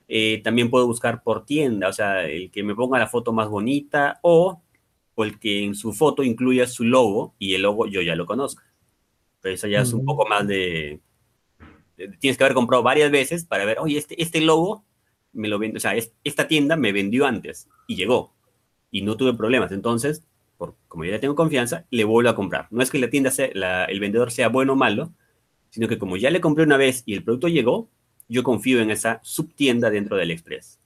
eh, 0.08 0.42
también 0.44 0.70
puedo 0.70 0.88
buscar 0.88 1.24
por 1.24 1.46
tienda, 1.46 1.90
o 1.90 1.94
sea, 1.94 2.28
el 2.28 2.52
que 2.52 2.64
me 2.64 2.76
ponga 2.76 3.00
la 3.00 3.08
foto 3.08 3.34
más 3.34 3.50
bonita 3.50 4.20
o, 4.22 4.62
o 5.16 5.24
el 5.24 5.40
que 5.40 5.64
en 5.64 5.76
su 5.76 5.94
foto 5.94 6.24
incluya 6.24 6.68
su 6.68 6.84
logo 6.84 7.36
y 7.40 7.56
el 7.56 7.64
logo 7.64 7.88
yo 7.88 8.02
ya 8.02 8.16
lo 8.16 8.26
conozco. 8.26 8.62
Pero 9.42 9.56
eso 9.56 9.68
ya 9.68 9.82
es 9.82 9.94
un 9.94 10.06
poco 10.06 10.28
más 10.28 10.48
de, 10.48 11.02
tienes 12.20 12.38
que 12.38 12.44
haber 12.44 12.56
comprado 12.56 12.84
varias 12.84 13.12
veces 13.12 13.46
para 13.46 13.66
ver, 13.66 13.80
oye, 13.80 13.98
este, 13.98 14.22
este 14.22 14.42
logo 14.42 14.86
me 15.34 15.48
lo 15.48 15.60
vende, 15.60 15.78
o 15.78 15.80
sea, 15.80 15.96
es, 15.96 16.14
esta 16.24 16.48
tienda 16.48 16.76
me 16.76 16.92
vendió 16.92 17.26
antes 17.26 17.68
y 17.88 17.96
llegó 17.96 18.34
y 18.92 19.02
no 19.02 19.18
tuve 19.18 19.34
problemas. 19.34 19.72
Entonces, 19.72 20.26
por, 20.58 20.76
como 20.88 21.06
ya 21.06 21.20
tengo 21.20 21.36
confianza, 21.36 21.86
le 21.90 22.04
vuelvo 22.04 22.30
a 22.30 22.36
comprar. 22.36 22.68
No 22.72 22.82
es 22.82 22.90
que 22.90 23.00
la 23.00 23.10
tienda 23.10 23.32
sea, 23.32 23.50
la, 23.54 23.86
el 23.86 24.00
vendedor 24.00 24.32
sea 24.32 24.50
bueno 24.50 24.74
o 24.74 24.76
malo, 24.76 25.14
sino 25.70 25.88
que 25.88 25.98
como 25.98 26.18
ya 26.18 26.30
le 26.30 26.42
compré 26.42 26.64
una 26.64 26.78
vez 26.78 27.04
y 27.06 27.14
el 27.14 27.24
producto 27.24 27.48
llegó, 27.48 27.90
yo 28.28 28.44
confío 28.44 28.80
en 28.82 28.92
esa 28.92 29.20
subtienda 29.24 29.90
dentro 29.90 30.18
del 30.18 30.32
Express. 30.32 30.80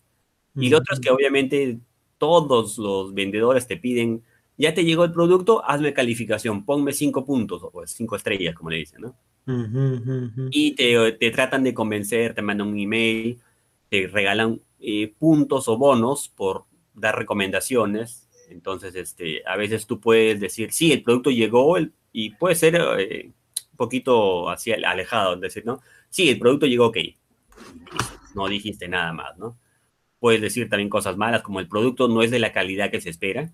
Mm 0.53 0.59
-hmm. 0.59 0.65
Y 0.65 0.69
lo 0.69 0.77
otro 0.79 0.93
es 0.93 0.99
que 0.99 1.11
obviamente 1.11 1.79
todos 2.17 2.77
los 2.77 3.13
vendedores 3.13 3.65
te 3.65 3.77
piden, 3.77 4.23
ya 4.57 4.73
te 4.73 4.83
llegó 4.83 5.05
el 5.05 5.11
producto, 5.11 5.63
hazme 5.65 5.93
calificación, 5.93 6.65
ponme 6.65 6.93
cinco 6.93 7.25
puntos 7.25 7.63
o 7.63 7.87
cinco 7.87 8.15
estrellas, 8.15 8.55
como 8.55 8.69
le 8.69 8.77
dicen, 8.77 9.01
¿no? 9.01 9.15
Y 10.51 10.75
te, 10.75 11.13
te, 11.13 11.31
tratan 11.31 11.63
de 11.63 11.73
convencer, 11.73 12.35
te 12.35 12.41
mandan 12.43 12.67
un 12.67 12.77
email, 12.77 13.39
te 13.89 14.07
regalan 14.07 14.61
eh, 14.79 15.13
puntos 15.17 15.67
o 15.67 15.77
bonos 15.77 16.29
por 16.29 16.65
dar 16.93 17.17
recomendaciones. 17.17 18.28
Entonces, 18.49 18.95
este, 18.95 19.41
a 19.45 19.55
veces 19.55 19.87
tú 19.87 19.99
puedes 19.99 20.39
decir, 20.39 20.71
sí, 20.71 20.91
el 20.91 21.03
producto 21.03 21.29
llegó 21.31 21.75
y 22.11 22.31
puede 22.31 22.55
ser 22.55 22.75
eh, 22.99 23.31
un 23.71 23.77
poquito 23.77 24.49
así 24.49 24.71
alejado, 24.71 25.35
decir, 25.37 25.65
¿no? 25.65 25.81
Sí, 26.09 26.29
el 26.29 26.39
producto 26.39 26.65
llegó, 26.65 26.87
ok. 26.87 26.97
No 28.35 28.47
dijiste 28.47 28.87
nada 28.87 29.13
más, 29.13 29.37
¿no? 29.37 29.57
Puedes 30.19 30.41
decir 30.41 30.69
también 30.69 30.89
cosas 30.89 31.17
malas, 31.17 31.41
como 31.41 31.59
el 31.59 31.67
producto 31.67 32.07
no 32.07 32.21
es 32.23 32.31
de 32.31 32.39
la 32.39 32.51
calidad 32.51 32.91
que 32.91 33.01
se 33.01 33.09
espera. 33.09 33.53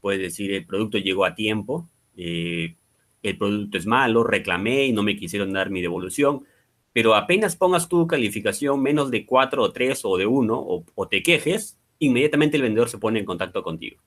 Puedes 0.00 0.20
decir, 0.20 0.52
el 0.52 0.66
producto 0.66 0.98
llegó 0.98 1.24
a 1.24 1.34
tiempo. 1.34 1.88
Eh, 2.16 2.76
el 3.22 3.38
producto 3.38 3.78
es 3.78 3.86
malo, 3.86 4.24
reclamé 4.24 4.86
y 4.86 4.92
no 4.92 5.02
me 5.02 5.16
quisieron 5.16 5.52
dar 5.52 5.70
mi 5.70 5.80
devolución, 5.80 6.44
pero 6.92 7.14
apenas 7.14 7.56
pongas 7.56 7.88
tu 7.88 8.06
calificación 8.06 8.82
menos 8.82 9.10
de 9.10 9.24
4 9.24 9.62
o 9.62 9.72
3 9.72 10.00
o 10.04 10.16
de 10.16 10.26
1 10.26 10.54
o, 10.54 10.84
o, 10.94 11.08
te 11.08 11.22
quejes, 11.22 11.78
inmediatamente 12.06 12.56
el 12.56 12.62
vendedor 12.62 12.88
se 12.88 12.98
pone 12.98 13.18
en 13.18 13.24
contacto 13.24 13.62
contigo. 13.62 14.00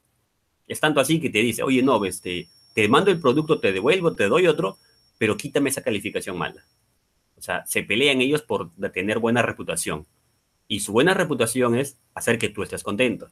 Es 0.68 0.80
tanto 0.80 1.00
así 1.00 1.20
que 1.20 1.30
te 1.30 1.40
dice, 1.40 1.64
oye, 1.64 1.84
no, 1.84 2.04
este, 2.06 2.48
te 2.74 2.88
mando 2.88 3.12
el 3.12 3.20
producto, 3.20 3.60
te 3.60 3.72
devuelvo, 3.72 4.14
te 4.14 4.28
doy 4.28 4.48
otro, 4.48 4.78
pero 5.18 5.38
quítame 5.38 5.70
esa 5.70 5.84
calificación 5.84 6.38
mala. 6.38 6.66
O 7.38 7.42
sea, 7.42 7.66
se 7.66 7.84
pelean 7.84 8.22
ellos 8.22 8.42
por 8.42 8.72
tener 8.92 9.20
buena 9.20 9.42
reputación. 9.42 10.06
Y 10.68 10.80
su 10.80 10.92
buena 10.92 11.14
reputación 11.14 11.76
es 11.76 12.00
hacer 12.16 12.40
que 12.40 12.50
tú 12.50 12.64
estés 12.64 12.84
contento. 12.84 13.28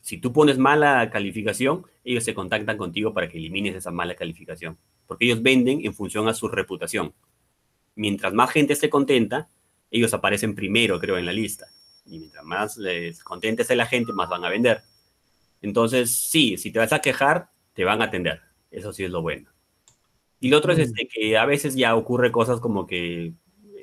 Si 0.00 0.18
tú 0.18 0.32
pones 0.32 0.58
mala 0.58 1.10
calificación, 1.10 1.84
ellos 2.04 2.24
se 2.24 2.34
contactan 2.34 2.78
contigo 2.78 3.12
para 3.12 3.28
que 3.28 3.36
elimines 3.36 3.74
esa 3.74 3.90
mala 3.90 4.14
calificación 4.14 4.78
porque 5.08 5.24
ellos 5.24 5.42
venden 5.42 5.84
en 5.84 5.94
función 5.94 6.28
a 6.28 6.34
su 6.34 6.46
reputación. 6.46 7.14
Mientras 7.96 8.34
más 8.34 8.50
gente 8.52 8.74
esté 8.74 8.90
contenta, 8.90 9.48
ellos 9.90 10.14
aparecen 10.14 10.54
primero, 10.54 11.00
creo, 11.00 11.16
en 11.16 11.26
la 11.26 11.32
lista. 11.32 11.66
Y 12.08 12.18
mientras 12.18 12.44
más 12.44 12.76
les 12.76 13.22
contenta 13.22 13.62
esté 13.62 13.76
la 13.76 13.86
gente, 13.86 14.12
más 14.12 14.28
van 14.28 14.44
a 14.44 14.48
vender. 14.48 14.82
Entonces, 15.62 16.16
sí, 16.16 16.56
si 16.56 16.70
te 16.70 16.78
vas 16.78 16.92
a 16.92 17.00
quejar, 17.00 17.50
te 17.74 17.84
van 17.84 18.00
a 18.02 18.06
atender. 18.06 18.40
Eso 18.70 18.92
sí 18.92 19.04
es 19.04 19.10
lo 19.10 19.22
bueno. 19.22 19.50
Y 20.40 20.48
lo 20.50 20.58
otro 20.58 20.72
mm. 20.72 20.80
es 20.80 20.88
este, 20.88 21.08
que 21.08 21.36
a 21.36 21.46
veces 21.46 21.74
ya 21.74 21.96
ocurre 21.96 22.30
cosas 22.30 22.60
como 22.60 22.86
que 22.86 23.32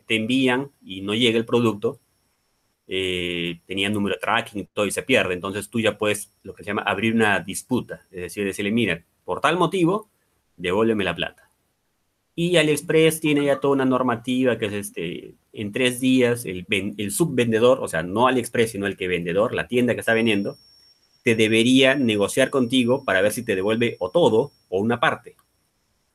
te 0.05 0.15
envían 0.15 0.71
y 0.81 1.01
no 1.01 1.13
llega 1.13 1.37
el 1.37 1.45
producto, 1.45 1.99
eh, 2.87 3.61
tenían 3.65 3.93
número 3.93 4.15
de 4.15 4.21
tracking 4.21 4.69
todo 4.73 4.85
y 4.85 4.91
se 4.91 5.03
pierde. 5.03 5.33
Entonces 5.33 5.69
tú 5.69 5.79
ya 5.79 5.97
puedes, 5.97 6.33
lo 6.43 6.53
que 6.53 6.63
se 6.63 6.67
llama, 6.67 6.83
abrir 6.83 7.13
una 7.13 7.39
disputa. 7.39 8.05
Es 8.11 8.21
decir, 8.21 8.45
decirle, 8.45 8.71
mira, 8.71 9.03
por 9.23 9.41
tal 9.41 9.57
motivo, 9.57 10.09
devuélveme 10.57 11.03
la 11.03 11.15
plata. 11.15 11.44
Y 12.35 12.57
AliExpress 12.57 13.21
tiene 13.21 13.45
ya 13.45 13.61
toda 13.61 13.73
una 13.73 13.85
normativa 13.85 14.57
que 14.57 14.65
es 14.65 14.73
este, 14.73 15.35
en 15.53 15.71
tres 15.71 16.01
días 16.01 16.45
el, 16.45 16.65
subvendedor, 17.11 17.79
o 17.79 17.87
sea, 17.87 18.03
no 18.03 18.27
AliExpress, 18.27 18.71
sino 18.71 18.87
el 18.87 18.97
que 18.97 19.07
vendedor, 19.07 19.53
la 19.53 19.69
tienda 19.69 19.93
que 19.93 20.01
está 20.01 20.13
vendiendo, 20.13 20.57
te 21.23 21.35
debería 21.35 21.95
negociar 21.95 22.49
contigo 22.49 23.05
para 23.05 23.21
ver 23.21 23.31
si 23.31 23.43
te 23.43 23.55
devuelve 23.55 23.95
o 23.99 24.11
todo 24.11 24.51
o 24.69 24.79
una 24.79 24.99
parte. 24.99 25.37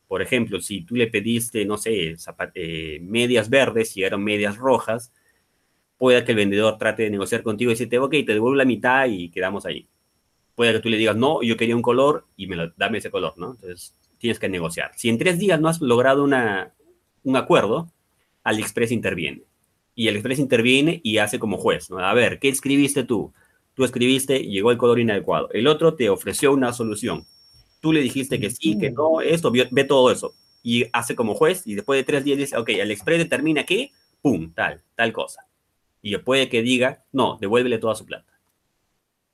Por 0.09 0.23
ejemplo, 0.23 0.61
si 0.61 0.83
tú 0.83 0.95
le 0.95 1.07
pediste, 1.07 1.65
no 1.65 1.79
sé, 1.79 2.17
eh, 2.55 2.99
medias 3.01 3.49
verdes 3.49 3.97
y 3.97 4.03
eran 4.03 4.23
medias 4.23 4.57
rojas, 4.57 5.13
puede 5.99 6.25
que 6.25 6.33
el 6.33 6.37
vendedor 6.37 6.79
trate 6.79 7.05
de 7.05 7.11
negociar 7.11 7.43
contigo 7.43 7.71
y 7.71 7.75
decirte, 7.75 7.99
ok, 7.99 8.11
te 8.11 8.35
devuelvo 8.35 8.57
la 8.57 8.65
mitad 8.65 9.07
y 9.07 9.31
quedamos 9.31 9.67
ahí. 9.67 9.89
Puede 10.55 10.73
que 10.75 10.81
tú 10.81 10.89
le 10.89 10.97
digas, 10.97 11.17
no, 11.17 11.43
yo 11.43 11.57
quería 11.57 11.77
un 11.77 11.83
color 11.83 12.27
y 12.37 12.47
me 12.47 12.57
lo, 12.57 12.71
dame 12.77 12.99
ese 12.99 13.11
color, 13.11 13.35
¿no? 13.37 13.53
Entonces, 13.53 13.95
tienes 14.21 14.39
que 14.39 14.49
negociar. 14.49 14.93
Si 14.97 15.09
en 15.09 15.19
tres 15.19 15.39
días 15.39 15.61
no 15.61 15.69
has 15.69 15.81
logrado 15.81 16.23
una, 16.23 16.75
un 17.25 17.37
acuerdo, 17.37 17.91
AliExpress 18.45 18.93
interviene. 18.93 19.43
Y 19.95 20.09
AliExpress 20.09 20.39
interviene 20.39 21.01
y 21.03 21.19
hace 21.19 21.39
como 21.39 21.57
juez, 21.57 21.91
¿no? 21.91 21.99
A 21.99 22.15
ver, 22.15 22.39
¿qué 22.39 22.49
escribiste 22.49 23.03
tú? 23.03 23.33
Tú 23.75 23.85
escribiste, 23.85 24.41
llegó 24.41 24.71
el 24.71 24.77
color 24.77 25.01
inadecuado. 25.01 25.49
El 25.53 25.67
otro 25.67 25.95
te 25.95 26.11
ofreció 26.11 26.53
una 26.53 26.73
solución. 26.73 27.25
Tú 27.81 27.93
le 27.93 28.03
dijiste 28.03 28.39
que 28.39 28.51
sí, 28.51 28.79
que 28.79 28.91
no, 28.91 29.23
esto, 29.23 29.51
ve 29.51 29.85
todo 29.85 30.11
eso. 30.11 30.35
Y 30.63 30.85
hace 30.93 31.17
como 31.17 31.35
juez 31.35 31.67
y 31.67 31.75
después 31.75 31.99
de 31.99 32.05
tres 32.05 32.23
días 32.23 32.37
dice, 32.37 32.59
ok, 32.59 32.69
AliExpress 32.69 33.19
determina 33.19 33.65
que, 33.65 33.91
pum, 34.21 34.53
tal, 34.53 34.83
tal 34.95 35.13
cosa. 35.15 35.47
Y 36.03 36.17
puede 36.19 36.51
que 36.51 36.61
diga, 36.61 37.05
no, 37.11 37.39
devuélvele 37.41 37.79
toda 37.79 37.95
su 37.95 38.05
plata. 38.05 38.39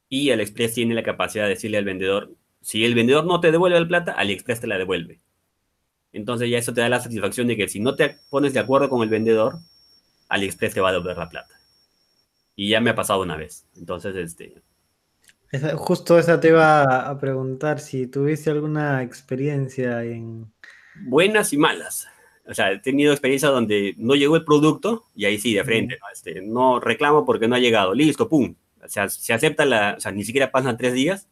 Y 0.09 0.31
AliExpress 0.31 0.75
tiene 0.75 0.94
la 0.94 1.03
capacidad 1.03 1.44
de 1.44 1.51
decirle 1.51 1.79
al 1.79 1.85
vendedor, 1.85 2.31
si 2.66 2.85
el 2.85 2.96
vendedor 2.96 3.24
no 3.26 3.38
te 3.38 3.52
devuelve 3.52 3.79
la 3.79 3.87
plata, 3.87 4.11
AliExpress 4.14 4.59
te 4.59 4.66
la 4.66 4.76
devuelve. 4.76 5.20
Entonces 6.12 6.50
ya 6.50 6.59
eso 6.59 6.74
te 6.74 6.81
da 6.81 6.88
la 6.88 6.98
satisfacción 6.98 7.46
de 7.46 7.57
que 7.57 7.68
si 7.68 7.79
no 7.79 7.94
te 7.94 8.18
pones 8.29 8.55
de 8.55 8.59
acuerdo 8.59 8.90
con 8.90 9.05
el 9.05 9.09
vendedor, 9.09 9.61
AliExpress 10.31 10.74
te 10.74 10.81
va 10.81 10.88
a 10.88 10.92
devolver 10.92 11.16
la 11.16 11.29
plata. 11.29 11.61
Y 12.57 12.70
ya 12.70 12.81
me 12.81 12.90
ha 12.90 12.96
pasado 12.96 13.22
una 13.22 13.37
vez. 13.37 13.68
Entonces, 13.76 14.16
este... 14.16 14.64
Esa, 15.52 15.76
justo 15.76 16.18
esa 16.18 16.40
te 16.40 16.48
iba 16.48 17.09
a 17.09 17.20
preguntar 17.20 17.79
si 17.79 18.09
tuviste 18.09 18.50
alguna 18.50 19.00
experiencia 19.05 20.02
en... 20.02 20.52
Buenas 21.02 21.52
y 21.52 21.59
malas. 21.59 22.09
O 22.48 22.52
sea, 22.52 22.72
he 22.72 22.81
tenido 22.81 23.12
experiencia 23.12 23.48
donde 23.48 23.94
no 23.96 24.16
llegó 24.16 24.35
el 24.35 24.44
producto 24.44 25.05
y 25.14 25.26
ahí 25.26 25.38
sí, 25.38 25.55
de 25.55 25.62
frente, 25.62 25.98
¿no? 26.00 26.07
Este, 26.12 26.42
no 26.42 26.81
reclamo 26.81 27.24
porque 27.24 27.46
no 27.46 27.55
ha 27.55 27.61
llegado. 27.61 27.94
Listo, 27.94 28.29
pum. 28.29 28.57
O 28.85 28.88
sea, 28.88 29.09
se 29.09 29.33
acepta 29.33 29.64
la, 29.64 29.94
o 29.98 30.00
sea, 30.00 30.11
ni 30.11 30.24
siquiera 30.24 30.50
pasan 30.50 30.76
tres 30.76 30.94
días. 30.94 31.29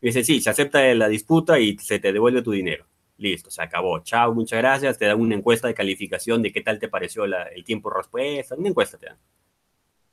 Dice, 0.00 0.24
sí, 0.24 0.40
se 0.40 0.50
acepta 0.50 0.82
la 0.94 1.08
disputa 1.08 1.58
y 1.58 1.76
se 1.78 1.98
te 1.98 2.12
devuelve 2.12 2.42
tu 2.42 2.52
dinero. 2.52 2.86
Listo, 3.18 3.50
se 3.50 3.62
acabó. 3.62 4.00
Chao, 4.00 4.34
muchas 4.34 4.58
gracias. 4.58 4.98
Te 4.98 5.04
dan 5.04 5.20
una 5.20 5.34
encuesta 5.34 5.68
de 5.68 5.74
calificación 5.74 6.42
de 6.42 6.52
qué 6.52 6.62
tal 6.62 6.78
te 6.78 6.88
pareció 6.88 7.26
la, 7.26 7.44
el 7.44 7.64
tiempo 7.64 7.90
de 7.90 7.98
respuesta. 7.98 8.54
Una 8.56 8.70
encuesta 8.70 8.96
te 8.96 9.06
dan. 9.06 9.18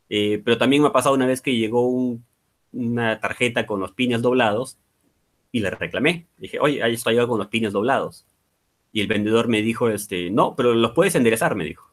Eh, 0.10 0.41
pero 0.43 0.58
también 0.58 0.82
me 0.82 0.89
ha 0.89 0.91
pasado 0.91 1.15
una 1.15 1.26
vez 1.26 1.41
que 1.41 1.56
llegó 1.56 1.88
un, 1.88 2.26
una 2.73 3.19
tarjeta 3.19 3.65
con 3.65 3.80
los 3.80 3.93
pines 3.93 4.21
doblados 4.21 4.78
y 5.52 5.62
le 5.62 5.69
reclamé. 5.69 6.28
Dije, 6.38 6.60
oye, 6.60 6.84
ahí 6.84 6.93
estoy 6.93 7.15
yo 7.15 7.28
con 7.28 7.39
los 7.39 7.47
pines 7.47 7.73
doblados. 7.73 8.26
Y 8.91 9.02
el 9.02 9.08
vendedor 9.08 9.47
me 9.47 9.62
dijo, 9.62 9.89
este, 9.89 10.30
no, 10.30 10.56
pero 10.56 10.73
los 10.73 10.91
puedes 10.91 11.15
enderezar, 11.15 11.56
me 11.56 11.65
dijo. 11.65 11.89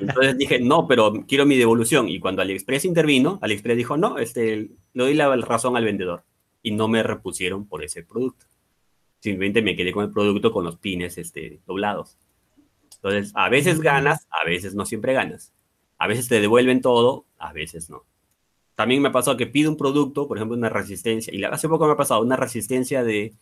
Entonces 0.00 0.38
dije, 0.38 0.60
no, 0.60 0.86
pero 0.86 1.12
quiero 1.26 1.46
mi 1.46 1.56
devolución. 1.56 2.08
Y 2.08 2.20
cuando 2.20 2.42
AliExpress 2.42 2.84
intervino, 2.84 3.38
AliExpress 3.42 3.76
dijo, 3.76 3.96
no, 3.96 4.18
este, 4.18 4.56
le 4.92 5.02
doy 5.02 5.14
la 5.14 5.34
razón 5.36 5.76
al 5.76 5.84
vendedor. 5.84 6.24
Y 6.62 6.72
no 6.72 6.88
me 6.88 7.02
repusieron 7.02 7.66
por 7.66 7.82
ese 7.82 8.02
producto. 8.02 8.46
Simplemente 9.20 9.62
me 9.62 9.76
quedé 9.76 9.92
con 9.92 10.04
el 10.04 10.12
producto 10.12 10.52
con 10.52 10.64
los 10.64 10.76
pines 10.76 11.18
este, 11.18 11.60
doblados. 11.66 12.18
Entonces, 12.96 13.32
a 13.34 13.48
veces 13.48 13.80
ganas, 13.80 14.26
a 14.30 14.44
veces 14.44 14.74
no 14.74 14.86
siempre 14.86 15.12
ganas. 15.12 15.52
A 15.98 16.06
veces 16.06 16.28
te 16.28 16.40
devuelven 16.40 16.80
todo, 16.80 17.24
a 17.38 17.52
veces 17.52 17.90
no. 17.90 18.04
También 18.74 19.02
me 19.02 19.08
ha 19.08 19.12
pasado 19.12 19.36
que 19.36 19.46
pido 19.46 19.70
un 19.70 19.76
producto, 19.76 20.26
por 20.26 20.38
ejemplo, 20.38 20.56
una 20.56 20.68
resistencia, 20.68 21.32
y 21.34 21.42
hace 21.44 21.68
poco 21.68 21.86
me 21.86 21.92
ha 21.92 21.96
pasado 21.96 22.22
una 22.22 22.36
resistencia 22.36 23.04
de 23.04 23.34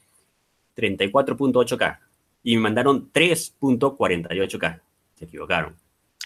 34.8K 0.77 1.99
y 2.43 2.57
me 2.57 2.63
mandaron 2.63 3.11
3.48K. 3.13 4.81
Se 5.15 5.25
equivocaron. 5.25 5.77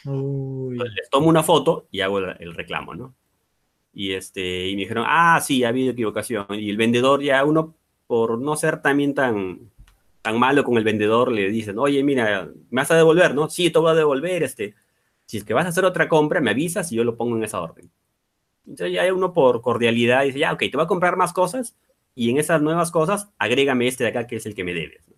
Entonces, 0.05 0.95
les 0.95 1.11
tomo 1.11 1.29
una 1.29 1.43
foto 1.43 1.87
y 1.91 2.01
hago 2.01 2.19
el 2.19 2.55
reclamo, 2.55 2.95
¿no? 2.95 3.15
Y, 3.93 4.13
este, 4.13 4.69
y 4.69 4.75
me 4.75 4.83
dijeron, 4.83 5.05
ah, 5.07 5.41
sí, 5.41 5.65
ha 5.65 5.69
habido 5.69 5.93
equivocación. 5.93 6.47
Y 6.51 6.71
el 6.71 6.77
vendedor 6.77 7.23
ya 7.23 7.45
uno, 7.45 7.75
por 8.07 8.39
no 8.39 8.57
ser 8.57 8.83
también 8.83 9.15
tan, 9.15 9.71
tan 10.21 10.39
malo 10.39 10.65
con 10.65 10.77
el 10.77 10.85
vendedor, 10.85 11.31
le 11.31 11.51
dicen, 11.51 11.79
oye, 11.79 12.03
mira, 12.03 12.51
me 12.71 12.83
vas 12.83 12.91
a 12.91 12.97
devolver, 12.97 13.35
¿no? 13.35 13.49
Sí, 13.49 13.71
te 13.71 13.79
voy 13.79 13.93
a 13.93 13.95
devolver, 13.95 14.43
este. 14.43 14.75
Si 15.27 15.39
es 15.39 15.45
que 15.45 15.55
vas 15.55 15.67
a 15.67 15.69
hacer 15.69 15.85
otra 15.85 16.09
compra, 16.09 16.41
me 16.41 16.51
avisas 16.51 16.91
y 16.93 16.97
yo 16.97 17.05
lo 17.05 17.17
pongo 17.17 17.37
en 17.37 17.45
esa 17.45 17.61
orden. 17.61 17.91
Entonces 18.67 18.95
ya 18.95 19.13
uno 19.13 19.33
por 19.33 19.61
cordialidad 19.61 20.25
dice, 20.25 20.39
ya, 20.39 20.53
ok, 20.53 20.59
te 20.59 20.77
voy 20.77 20.85
a 20.85 20.89
comprar 20.89 21.17
más 21.17 21.33
cosas 21.33 21.77
y 22.15 22.31
en 22.31 22.39
esas 22.39 22.63
nuevas 22.63 22.91
cosas, 22.91 23.31
agrégame 23.39 23.87
este 23.87 24.05
de 24.05 24.11
acá 24.11 24.27
que 24.27 24.37
es 24.37 24.47
el 24.47 24.55
que 24.55 24.65
me 24.65 24.75
debes. 24.75 25.14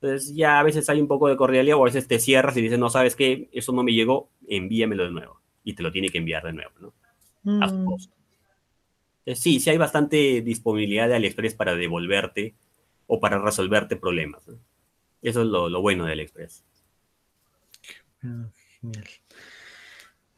Entonces 0.00 0.34
ya 0.34 0.60
a 0.60 0.62
veces 0.62 0.88
hay 0.88 1.00
un 1.00 1.08
poco 1.08 1.28
de 1.28 1.36
cordialidad 1.36 1.76
o 1.78 1.82
a 1.82 1.86
veces 1.86 2.06
te 2.08 2.18
cierras 2.20 2.56
y 2.56 2.62
dices, 2.62 2.78
no 2.78 2.90
sabes 2.90 3.16
qué, 3.16 3.48
eso 3.52 3.72
no 3.72 3.82
me 3.82 3.92
llegó, 3.92 4.30
envíamelo 4.48 5.04
de 5.04 5.10
nuevo. 5.12 5.40
Y 5.64 5.74
te 5.74 5.82
lo 5.82 5.92
tiene 5.92 6.08
que 6.10 6.18
enviar 6.18 6.44
de 6.44 6.52
nuevo, 6.52 6.72
¿no? 6.80 6.94
A 7.58 7.68
su 7.68 7.74
Mm, 7.74 7.84
costo. 7.84 8.14
Entonces, 9.24 9.42
sí, 9.42 9.60
sí 9.60 9.70
hay 9.70 9.78
bastante 9.78 10.40
disponibilidad 10.42 11.08
de 11.08 11.14
AliExpress 11.16 11.54
para 11.54 11.74
devolverte 11.76 12.54
o 13.06 13.20
para 13.20 13.38
resolverte 13.38 13.96
problemas. 13.96 14.46
¿no? 14.48 14.58
Eso 15.22 15.42
es 15.42 15.48
lo, 15.48 15.68
lo 15.68 15.80
bueno 15.82 16.04
de 16.06 16.12
AliExpress. 16.12 16.64
ah, 18.24 18.48
genial. 18.80 19.04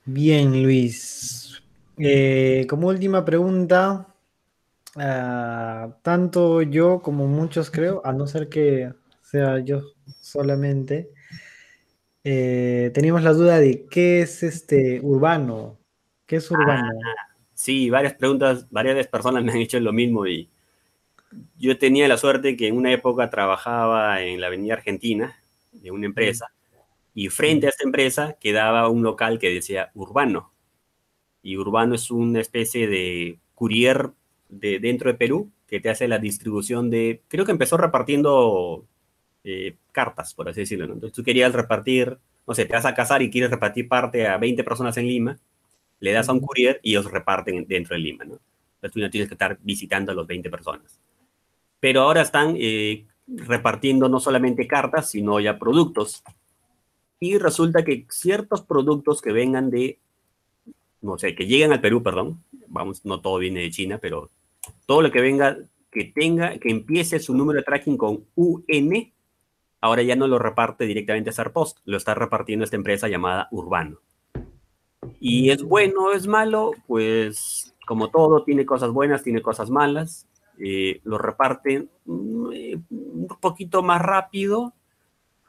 Bien, 0.04 0.62
Luis. 0.62 1.62
Eh, 1.98 2.66
como 2.68 2.88
última 2.88 3.24
pregunta, 3.24 4.14
ah, 4.96 5.96
tanto 6.02 6.62
yo 6.62 7.02
como 7.02 7.26
muchos 7.28 7.70
creo, 7.70 8.02
a 8.04 8.12
no 8.12 8.26
ser 8.26 8.48
que 8.48 8.92
sea 9.30 9.60
yo 9.60 9.82
solamente, 10.20 11.10
eh, 12.24 12.90
teníamos 12.92 13.22
la 13.22 13.32
duda 13.32 13.58
de 13.60 13.86
qué 13.86 14.22
es 14.22 14.42
este 14.42 15.00
urbano. 15.00 15.78
¿Qué 16.26 16.36
es 16.36 16.50
urbano? 16.50 16.90
Sí, 17.54 17.90
varias 17.90 18.14
preguntas, 18.14 18.66
varias 18.70 19.06
personas 19.06 19.44
me 19.44 19.52
han 19.52 19.58
hecho 19.58 19.78
lo 19.78 19.92
mismo 19.92 20.26
y 20.26 20.50
yo 21.56 21.78
tenía 21.78 22.08
la 22.08 22.16
suerte 22.16 22.56
que 22.56 22.68
en 22.68 22.76
una 22.76 22.92
época 22.92 23.30
trabajaba 23.30 24.20
en 24.22 24.40
la 24.40 24.48
Avenida 24.48 24.74
Argentina 24.74 25.36
de 25.72 25.90
una 25.90 26.06
empresa 26.06 26.46
y 27.14 27.28
frente 27.28 27.66
a 27.66 27.70
esta 27.70 27.84
empresa 27.84 28.36
quedaba 28.40 28.88
un 28.88 29.02
local 29.02 29.38
que 29.38 29.50
decía 29.50 29.90
Urbano. 29.94 30.52
Y 31.42 31.56
Urbano 31.56 31.94
es 31.94 32.10
una 32.10 32.40
especie 32.40 32.88
de 32.88 33.38
courier 33.54 34.10
de 34.48 34.80
dentro 34.80 35.10
de 35.10 35.18
Perú 35.18 35.50
que 35.66 35.80
te 35.80 35.88
hace 35.88 36.08
la 36.08 36.18
distribución 36.18 36.90
de, 36.90 37.22
creo 37.28 37.44
que 37.44 37.52
empezó 37.52 37.76
repartiendo 37.76 38.86
eh, 39.44 39.76
cartas, 39.92 40.34
por 40.34 40.48
así 40.48 40.60
decirlo. 40.60 40.86
¿no? 40.86 40.94
Entonces 40.94 41.14
tú 41.14 41.22
querías 41.22 41.52
repartir, 41.52 42.18
no 42.46 42.54
sé, 42.54 42.66
te 42.66 42.74
vas 42.74 42.86
a 42.86 42.94
casar 42.94 43.22
y 43.22 43.30
quieres 43.30 43.50
repartir 43.50 43.88
parte 43.88 44.26
a 44.26 44.36
20 44.36 44.64
personas 44.64 44.96
en 44.96 45.06
Lima, 45.06 45.38
le 46.00 46.12
das 46.12 46.28
a 46.28 46.32
un 46.32 46.40
courier 46.40 46.80
y 46.82 46.90
ellos 46.90 47.10
reparten 47.10 47.66
dentro 47.66 47.94
de 47.94 48.00
Lima, 48.00 48.24
¿no? 48.24 48.38
Entonces 48.76 48.94
tú 48.94 49.00
no 49.00 49.10
tienes 49.10 49.28
que 49.28 49.34
estar 49.34 49.58
visitando 49.62 50.12
a 50.12 50.14
los 50.14 50.26
20 50.26 50.48
personas. 50.48 50.98
Pero 51.78 52.02
ahora 52.02 52.22
están 52.22 52.54
eh, 52.58 53.06
repartiendo 53.26 54.08
no 54.08 54.20
solamente 54.20 54.66
cartas, 54.66 55.10
sino 55.10 55.38
ya 55.40 55.58
productos. 55.58 56.22
Y 57.18 57.36
resulta 57.36 57.84
que 57.84 58.06
ciertos 58.08 58.62
productos 58.62 59.20
que 59.20 59.32
vengan 59.32 59.70
de, 59.70 59.98
no 61.02 61.18
sé, 61.18 61.34
que 61.34 61.46
lleguen 61.46 61.72
al 61.72 61.80
Perú, 61.82 62.02
perdón, 62.02 62.42
vamos, 62.68 63.04
no 63.04 63.20
todo 63.20 63.38
viene 63.38 63.60
de 63.60 63.70
China, 63.70 63.98
pero 63.98 64.30
todo 64.86 65.02
lo 65.02 65.10
que 65.10 65.20
venga, 65.20 65.58
que 65.90 66.04
tenga, 66.04 66.58
que 66.58 66.70
empiece 66.70 67.18
su 67.18 67.34
número 67.34 67.58
de 67.58 67.64
tracking 67.64 67.98
con 67.98 68.24
UN, 68.34 69.12
ahora 69.80 70.02
ya 70.02 70.16
no 70.16 70.26
lo 70.26 70.38
reparte 70.38 70.84
directamente 70.84 71.30
a 71.30 71.32
Sarpost, 71.32 71.78
lo 71.84 71.96
está 71.96 72.14
repartiendo 72.14 72.64
esta 72.64 72.76
empresa 72.76 73.08
llamada 73.08 73.48
Urbano. 73.50 74.00
Y 75.18 75.50
es 75.50 75.62
bueno, 75.62 76.12
es 76.12 76.26
malo, 76.26 76.72
pues 76.86 77.74
como 77.86 78.10
todo, 78.10 78.44
tiene 78.44 78.66
cosas 78.66 78.90
buenas, 78.90 79.22
tiene 79.22 79.42
cosas 79.42 79.70
malas. 79.70 80.26
Eh, 80.58 81.00
lo 81.04 81.18
reparten 81.18 81.90
mm, 82.04 82.52
eh, 82.52 82.80
un 82.90 83.28
poquito 83.40 83.82
más 83.82 84.00
rápido. 84.00 84.74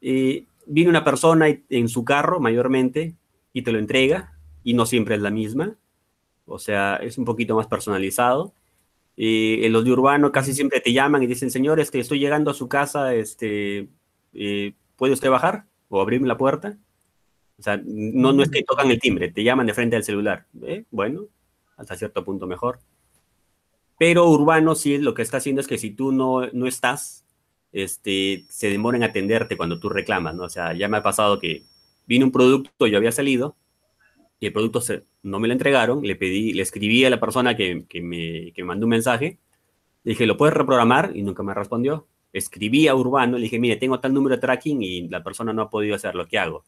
Eh, 0.01 0.45
viene 0.65 0.89
una 0.89 1.03
persona 1.03 1.47
en 1.69 1.89
su 1.89 2.03
carro, 2.03 2.39
mayormente, 2.39 3.15
y 3.53 3.61
te 3.61 3.71
lo 3.71 3.79
entrega, 3.79 4.33
y 4.63 4.73
no 4.73 4.85
siempre 4.85 5.15
es 5.15 5.21
la 5.21 5.29
misma. 5.29 5.75
O 6.45 6.59
sea, 6.59 6.95
es 6.97 7.17
un 7.17 7.25
poquito 7.25 7.55
más 7.55 7.67
personalizado. 7.67 8.53
Eh, 9.17 9.65
en 9.65 9.73
los 9.73 9.83
de 9.83 9.91
urbano 9.91 10.31
casi 10.31 10.53
siempre 10.53 10.79
te 10.79 10.93
llaman 10.93 11.21
y 11.21 11.27
dicen, 11.27 11.51
señor, 11.51 11.79
este, 11.79 11.99
estoy 11.99 12.19
llegando 12.19 12.51
a 12.51 12.55
su 12.55 12.67
casa, 12.67 13.13
este, 13.13 13.89
eh, 14.33 14.73
¿puede 14.95 15.13
usted 15.13 15.29
bajar 15.29 15.65
o 15.89 16.01
abrirme 16.01 16.27
la 16.27 16.37
puerta? 16.37 16.77
O 17.57 17.63
sea, 17.63 17.79
no, 17.83 18.33
no 18.33 18.41
es 18.43 18.49
que 18.49 18.63
tocan 18.63 18.89
el 18.89 18.99
timbre, 18.99 19.31
te 19.31 19.43
llaman 19.43 19.67
de 19.67 19.73
frente 19.73 19.95
al 19.95 20.03
celular. 20.03 20.47
¿eh? 20.63 20.85
Bueno, 20.89 21.27
hasta 21.77 21.95
cierto 21.95 22.23
punto 22.23 22.47
mejor. 22.47 22.79
Pero 23.99 24.27
Urbano 24.29 24.73
sí 24.73 24.97
lo 24.97 25.13
que 25.13 25.21
está 25.21 25.37
haciendo 25.37 25.61
es 25.61 25.67
que 25.67 25.77
si 25.77 25.91
tú 25.91 26.11
no, 26.11 26.47
no 26.53 26.65
estás, 26.65 27.23
este, 27.71 28.45
se 28.49 28.69
demora 28.69 28.97
en 28.97 29.03
atenderte 29.03 29.57
cuando 29.57 29.79
tú 29.79 29.89
reclamas, 29.89 30.33
¿no? 30.33 30.43
O 30.43 30.49
sea, 30.49 30.73
ya 30.73 30.87
me 30.87 30.97
ha 30.97 31.03
pasado 31.03 31.39
que 31.39 31.63
vino 32.07 32.25
un 32.25 32.31
producto, 32.31 32.87
yo 32.87 32.97
había 32.97 33.11
salido, 33.11 33.55
y 34.39 34.47
el 34.47 34.53
producto 34.53 34.81
no 35.21 35.39
me 35.39 35.47
lo 35.47 35.53
entregaron, 35.53 36.01
le 36.01 36.15
pedí, 36.15 36.51
le 36.53 36.63
escribí 36.63 37.05
a 37.05 37.11
la 37.11 37.19
persona 37.19 37.55
que, 37.55 37.85
que 37.87 38.01
me, 38.01 38.51
que 38.53 38.63
me 38.63 38.69
mandó 38.69 38.87
un 38.87 38.89
mensaje, 38.89 39.37
le 40.03 40.09
dije, 40.13 40.25
¿lo 40.25 40.35
puedes 40.35 40.55
reprogramar? 40.55 41.11
Y 41.15 41.21
nunca 41.21 41.43
me 41.43 41.53
respondió. 41.53 42.07
Escribí 42.33 42.87
a 42.87 42.95
Urbano, 42.95 43.37
le 43.37 43.43
dije, 43.43 43.59
mire, 43.59 43.75
tengo 43.75 43.99
tal 43.99 44.13
número 44.13 44.35
de 44.35 44.41
tracking 44.41 44.81
y 44.81 45.07
la 45.09 45.23
persona 45.23 45.51
no 45.53 45.63
ha 45.63 45.69
podido 45.69 45.95
hacer 45.95 46.15
lo 46.15 46.27
que 46.27 46.39
hago. 46.39 46.63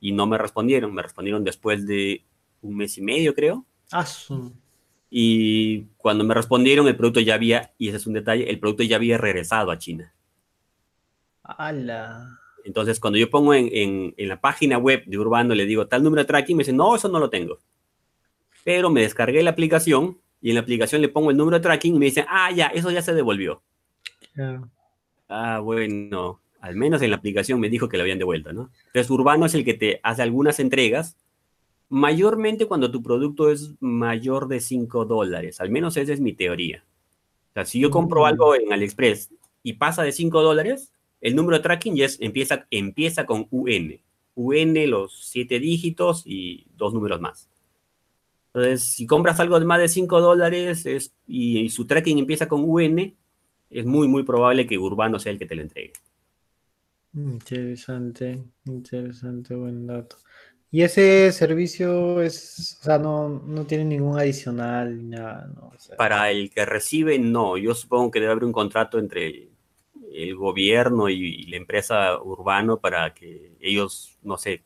Y 0.00 0.12
no 0.12 0.26
me 0.26 0.36
respondieron, 0.38 0.92
me 0.92 1.02
respondieron 1.02 1.44
después 1.44 1.86
de 1.86 2.24
un 2.62 2.76
mes 2.76 2.98
y 2.98 3.02
medio, 3.02 3.34
creo. 3.34 3.64
Ah, 3.92 4.04
Y 5.08 5.82
cuando 5.96 6.24
me 6.24 6.34
respondieron, 6.34 6.88
el 6.88 6.96
producto 6.96 7.20
ya 7.20 7.34
había, 7.34 7.72
y 7.78 7.88
ese 7.88 7.98
es 7.98 8.06
un 8.06 8.14
detalle, 8.14 8.50
el 8.50 8.58
producto 8.58 8.82
ya 8.82 8.96
había 8.96 9.16
regresado 9.18 9.70
a 9.70 9.78
China. 9.78 10.12
ala. 11.44 12.38
Entonces, 12.64 12.98
cuando 12.98 13.16
yo 13.18 13.30
pongo 13.30 13.54
en, 13.54 13.68
en- 13.72 14.14
en 14.16 14.28
la 14.28 14.40
página 14.40 14.76
web 14.78 15.04
de 15.06 15.18
Urbano, 15.18 15.54
le 15.54 15.66
digo 15.66 15.86
tal 15.86 16.02
número 16.02 16.22
de 16.22 16.26
tracking, 16.26 16.56
me 16.56 16.62
dicen, 16.62 16.76
no, 16.76 16.96
eso 16.96 17.08
no 17.08 17.20
lo 17.20 17.30
tengo. 17.30 17.58
Pero 18.64 18.90
me 18.90 19.02
descargué 19.02 19.42
la 19.44 19.50
aplicación 19.50 20.18
y 20.40 20.48
en 20.50 20.56
la 20.56 20.62
aplicación 20.62 21.00
le 21.00 21.08
pongo 21.08 21.30
el 21.30 21.36
número 21.36 21.58
de 21.58 21.62
tracking 21.62 21.94
y 21.94 21.98
me 22.00 22.06
dicen, 22.06 22.26
ah, 22.28 22.50
ya, 22.50 22.66
eso 22.66 22.90
ya 22.90 23.02
se 23.02 23.14
devolvió. 23.14 23.62
Ya. 24.36 24.60
Ah, 25.28 25.60
bueno, 25.60 26.40
al 26.60 26.76
menos 26.76 27.02
en 27.02 27.10
la 27.10 27.16
aplicación 27.16 27.58
me 27.60 27.68
dijo 27.68 27.88
que 27.88 27.96
lo 27.96 28.02
habían 28.02 28.18
devuelto, 28.18 28.52
¿no? 28.52 28.70
Entonces, 28.86 29.10
Urbano 29.10 29.46
es 29.46 29.54
el 29.54 29.64
que 29.64 29.74
te 29.74 30.00
hace 30.02 30.22
algunas 30.22 30.60
entregas, 30.60 31.16
mayormente 31.88 32.66
cuando 32.66 32.90
tu 32.90 33.02
producto 33.02 33.50
es 33.50 33.72
mayor 33.80 34.48
de 34.48 34.60
5 34.60 35.04
dólares, 35.04 35.60
al 35.60 35.70
menos 35.70 35.96
esa 35.96 36.12
es 36.12 36.20
mi 36.20 36.32
teoría. 36.32 36.84
O 37.50 37.52
sea, 37.54 37.64
si 37.64 37.80
yo 37.80 37.90
compro 37.90 38.22
Mm. 38.22 38.24
algo 38.24 38.54
en 38.54 38.72
AliExpress 38.72 39.30
y 39.62 39.74
pasa 39.74 40.02
de 40.02 40.12
5 40.12 40.42
dólares, 40.42 40.92
el 41.20 41.34
número 41.34 41.56
de 41.56 41.62
tracking 41.62 41.96
ya 41.96 42.04
es- 42.06 42.20
empieza, 42.20 42.66
empieza 42.70 43.24
con 43.26 43.46
UN. 43.50 44.00
UN, 44.34 44.86
los 44.86 45.24
7 45.30 45.58
dígitos 45.58 46.22
y 46.26 46.66
dos 46.76 46.92
números 46.92 47.20
más. 47.20 47.48
Entonces, 48.52 48.82
si 48.82 49.06
compras 49.06 49.40
algo 49.40 49.58
de 49.58 49.66
más 49.66 49.78
de 49.80 49.88
5 49.88 50.20
dólares 50.20 50.84
es- 50.86 51.12
y, 51.26 51.60
y 51.60 51.68
su 51.70 51.86
tracking 51.86 52.18
empieza 52.18 52.46
con 52.48 52.62
UN, 52.64 53.14
es 53.80 53.86
muy, 53.86 54.08
muy 54.08 54.22
probable 54.24 54.66
que 54.66 54.78
Urbano 54.78 55.18
sea 55.18 55.32
el 55.32 55.38
que 55.38 55.46
te 55.46 55.54
lo 55.54 55.62
entregue. 55.62 55.92
Interesante, 57.14 58.44
interesante, 58.66 59.54
buen 59.54 59.86
dato. 59.86 60.16
Y 60.70 60.82
ese 60.82 61.32
servicio 61.32 62.20
es, 62.20 62.78
o 62.80 62.84
sea, 62.84 62.98
no, 62.98 63.28
no 63.28 63.66
tiene 63.66 63.84
ningún 63.84 64.18
adicional 64.18 64.96
ni 64.96 65.04
nada, 65.04 65.46
¿no? 65.54 65.68
O 65.68 65.78
sea, 65.78 65.96
Para 65.96 66.30
el 66.30 66.50
que 66.50 66.64
recibe, 66.66 67.18
no. 67.18 67.56
Yo 67.56 67.74
supongo 67.74 68.10
que 68.10 68.20
debe 68.20 68.32
haber 68.32 68.44
un 68.44 68.52
contrato 68.52 68.98
entre 68.98 69.48
el 70.12 70.36
gobierno 70.36 71.08
y 71.08 71.44
la 71.46 71.56
empresa 71.56 72.20
urbano 72.20 72.80
para 72.80 73.14
que 73.14 73.56
ellos, 73.60 74.18
no 74.22 74.36
sé, 74.36 74.62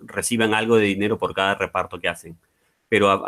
reciban 0.00 0.54
algo 0.54 0.76
de 0.76 0.86
dinero 0.86 1.18
por 1.18 1.34
cada 1.34 1.54
reparto 1.54 1.98
que 2.00 2.08
hacen. 2.08 2.38
Pero 2.92 3.22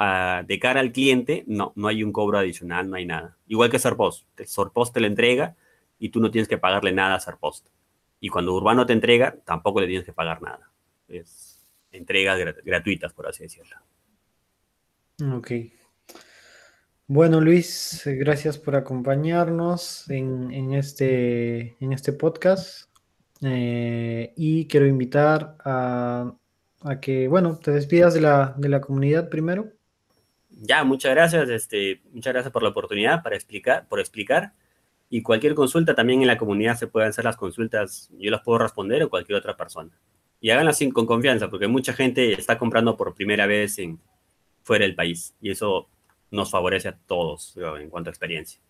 de 0.46 0.58
cara 0.58 0.80
al 0.80 0.92
cliente, 0.92 1.42
no, 1.46 1.72
no 1.74 1.88
hay 1.88 2.04
un 2.04 2.12
cobro 2.12 2.36
adicional, 2.36 2.90
no 2.90 2.96
hay 2.96 3.06
nada. 3.06 3.38
Igual 3.46 3.70
que 3.70 3.78
Serpost. 3.78 4.26
Te- 4.34 4.46
Serpost 4.46 4.92
te 4.92 5.00
la 5.00 5.06
entrega 5.06 5.56
y 5.98 6.10
tú 6.10 6.20
no 6.20 6.30
tienes 6.30 6.48
que 6.48 6.58
pagarle 6.58 6.92
nada 6.92 7.14
a 7.14 7.20
Serpost. 7.20 7.68
Y 8.20 8.28
cuando 8.28 8.52
Urbano 8.54 8.84
te 8.84 8.92
entrega, 8.92 9.38
tampoco 9.46 9.80
le 9.80 9.86
tienes 9.86 10.04
que 10.04 10.12
pagar 10.12 10.42
nada. 10.42 10.70
Es 11.08 11.66
entregas 11.92 12.38
grat- 12.38 12.62
gratuitas, 12.62 13.14
por 13.14 13.26
así 13.26 13.44
decirlo. 13.44 13.76
Ok. 15.34 15.52
Bueno, 17.06 17.40
Luis, 17.40 18.02
gracias 18.04 18.58
por 18.58 18.76
acompañarnos 18.76 20.10
en, 20.10 20.52
en 20.52 20.74
este, 20.74 21.82
en 21.82 21.94
este 21.94 22.12
podcast. 22.12 22.90
Eh, 23.40 24.34
y 24.36 24.66
quiero 24.66 24.86
invitar 24.86 25.56
a, 25.64 26.34
a 26.84 27.00
que, 27.00 27.26
bueno, 27.28 27.58
te 27.58 27.70
despidas 27.70 28.14
de 28.14 28.20
la, 28.20 28.54
de 28.56 28.68
la 28.68 28.80
comunidad 28.80 29.28
primero. 29.28 29.72
Ya, 30.50 30.84
muchas 30.84 31.12
gracias, 31.12 31.48
este, 31.48 32.02
muchas 32.12 32.32
gracias 32.32 32.52
por 32.52 32.62
la 32.62 32.68
oportunidad 32.68 33.22
para 33.22 33.34
explicar, 33.34 33.88
por 33.88 33.98
explicar. 33.98 34.52
Y 35.10 35.22
cualquier 35.22 35.54
consulta 35.54 35.94
también 35.94 36.20
en 36.20 36.26
la 36.26 36.38
comunidad 36.38 36.76
se 36.76 36.86
pueden 36.86 37.08
hacer 37.08 37.24
las 37.24 37.36
consultas, 37.36 38.10
yo 38.18 38.30
las 38.30 38.42
puedo 38.42 38.58
responder 38.58 39.02
o 39.02 39.10
cualquier 39.10 39.38
otra 39.38 39.56
persona. 39.56 39.90
Y 40.40 40.50
háganlas 40.50 40.78
sin, 40.78 40.92
con 40.92 41.06
confianza, 41.06 41.48
porque 41.48 41.68
mucha 41.68 41.92
gente 41.92 42.32
está 42.32 42.58
comprando 42.58 42.96
por 42.96 43.14
primera 43.14 43.46
vez 43.46 43.78
fuera 44.62 44.84
del 44.84 44.94
país. 44.94 45.34
Y 45.40 45.50
eso 45.50 45.88
nos 46.30 46.50
favorece 46.50 46.88
a 46.88 46.98
todos 47.06 47.56
en 47.56 47.88
cuanto 47.88 48.10
a 48.10 48.12
experiencia. 48.12 48.60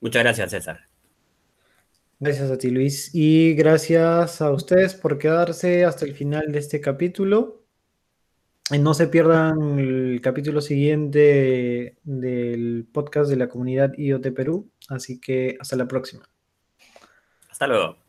Muchas 0.00 0.22
gracias, 0.22 0.50
César. 0.50 0.87
Gracias 2.20 2.50
a 2.50 2.58
ti, 2.58 2.70
Luis. 2.70 3.10
Y 3.14 3.54
gracias 3.54 4.40
a 4.40 4.50
ustedes 4.50 4.94
por 4.94 5.18
quedarse 5.18 5.84
hasta 5.84 6.04
el 6.04 6.14
final 6.14 6.50
de 6.50 6.58
este 6.58 6.80
capítulo. 6.80 7.62
Y 8.70 8.78
no 8.78 8.92
se 8.92 9.06
pierdan 9.06 9.78
el 9.78 10.20
capítulo 10.20 10.60
siguiente 10.60 11.96
del 12.02 12.86
podcast 12.92 13.30
de 13.30 13.36
la 13.36 13.48
comunidad 13.48 13.92
IoT 13.96 14.34
Perú. 14.34 14.70
Así 14.88 15.20
que 15.20 15.56
hasta 15.60 15.76
la 15.76 15.86
próxima. 15.86 16.28
Hasta 17.48 17.66
luego. 17.66 18.07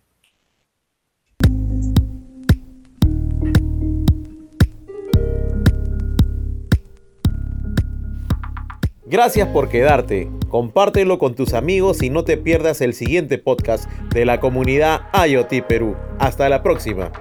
Gracias 9.10 9.48
por 9.48 9.70
quedarte. 9.70 10.30
Compártelo 10.50 11.18
con 11.18 11.34
tus 11.34 11.56
amigos 11.56 12.04
y 12.04 12.12
no 12.12 12.24
te 12.24 12.38
pierdas 12.38 12.80
el 12.82 12.94
siguiente 12.94 13.40
podcast 13.40 13.90
de 14.14 14.24
la 14.24 14.40
comunidad 14.40 15.02
IoT 15.28 15.66
Perú. 15.68 15.96
Hasta 16.20 16.48
la 16.48 16.62
próxima. 16.62 17.12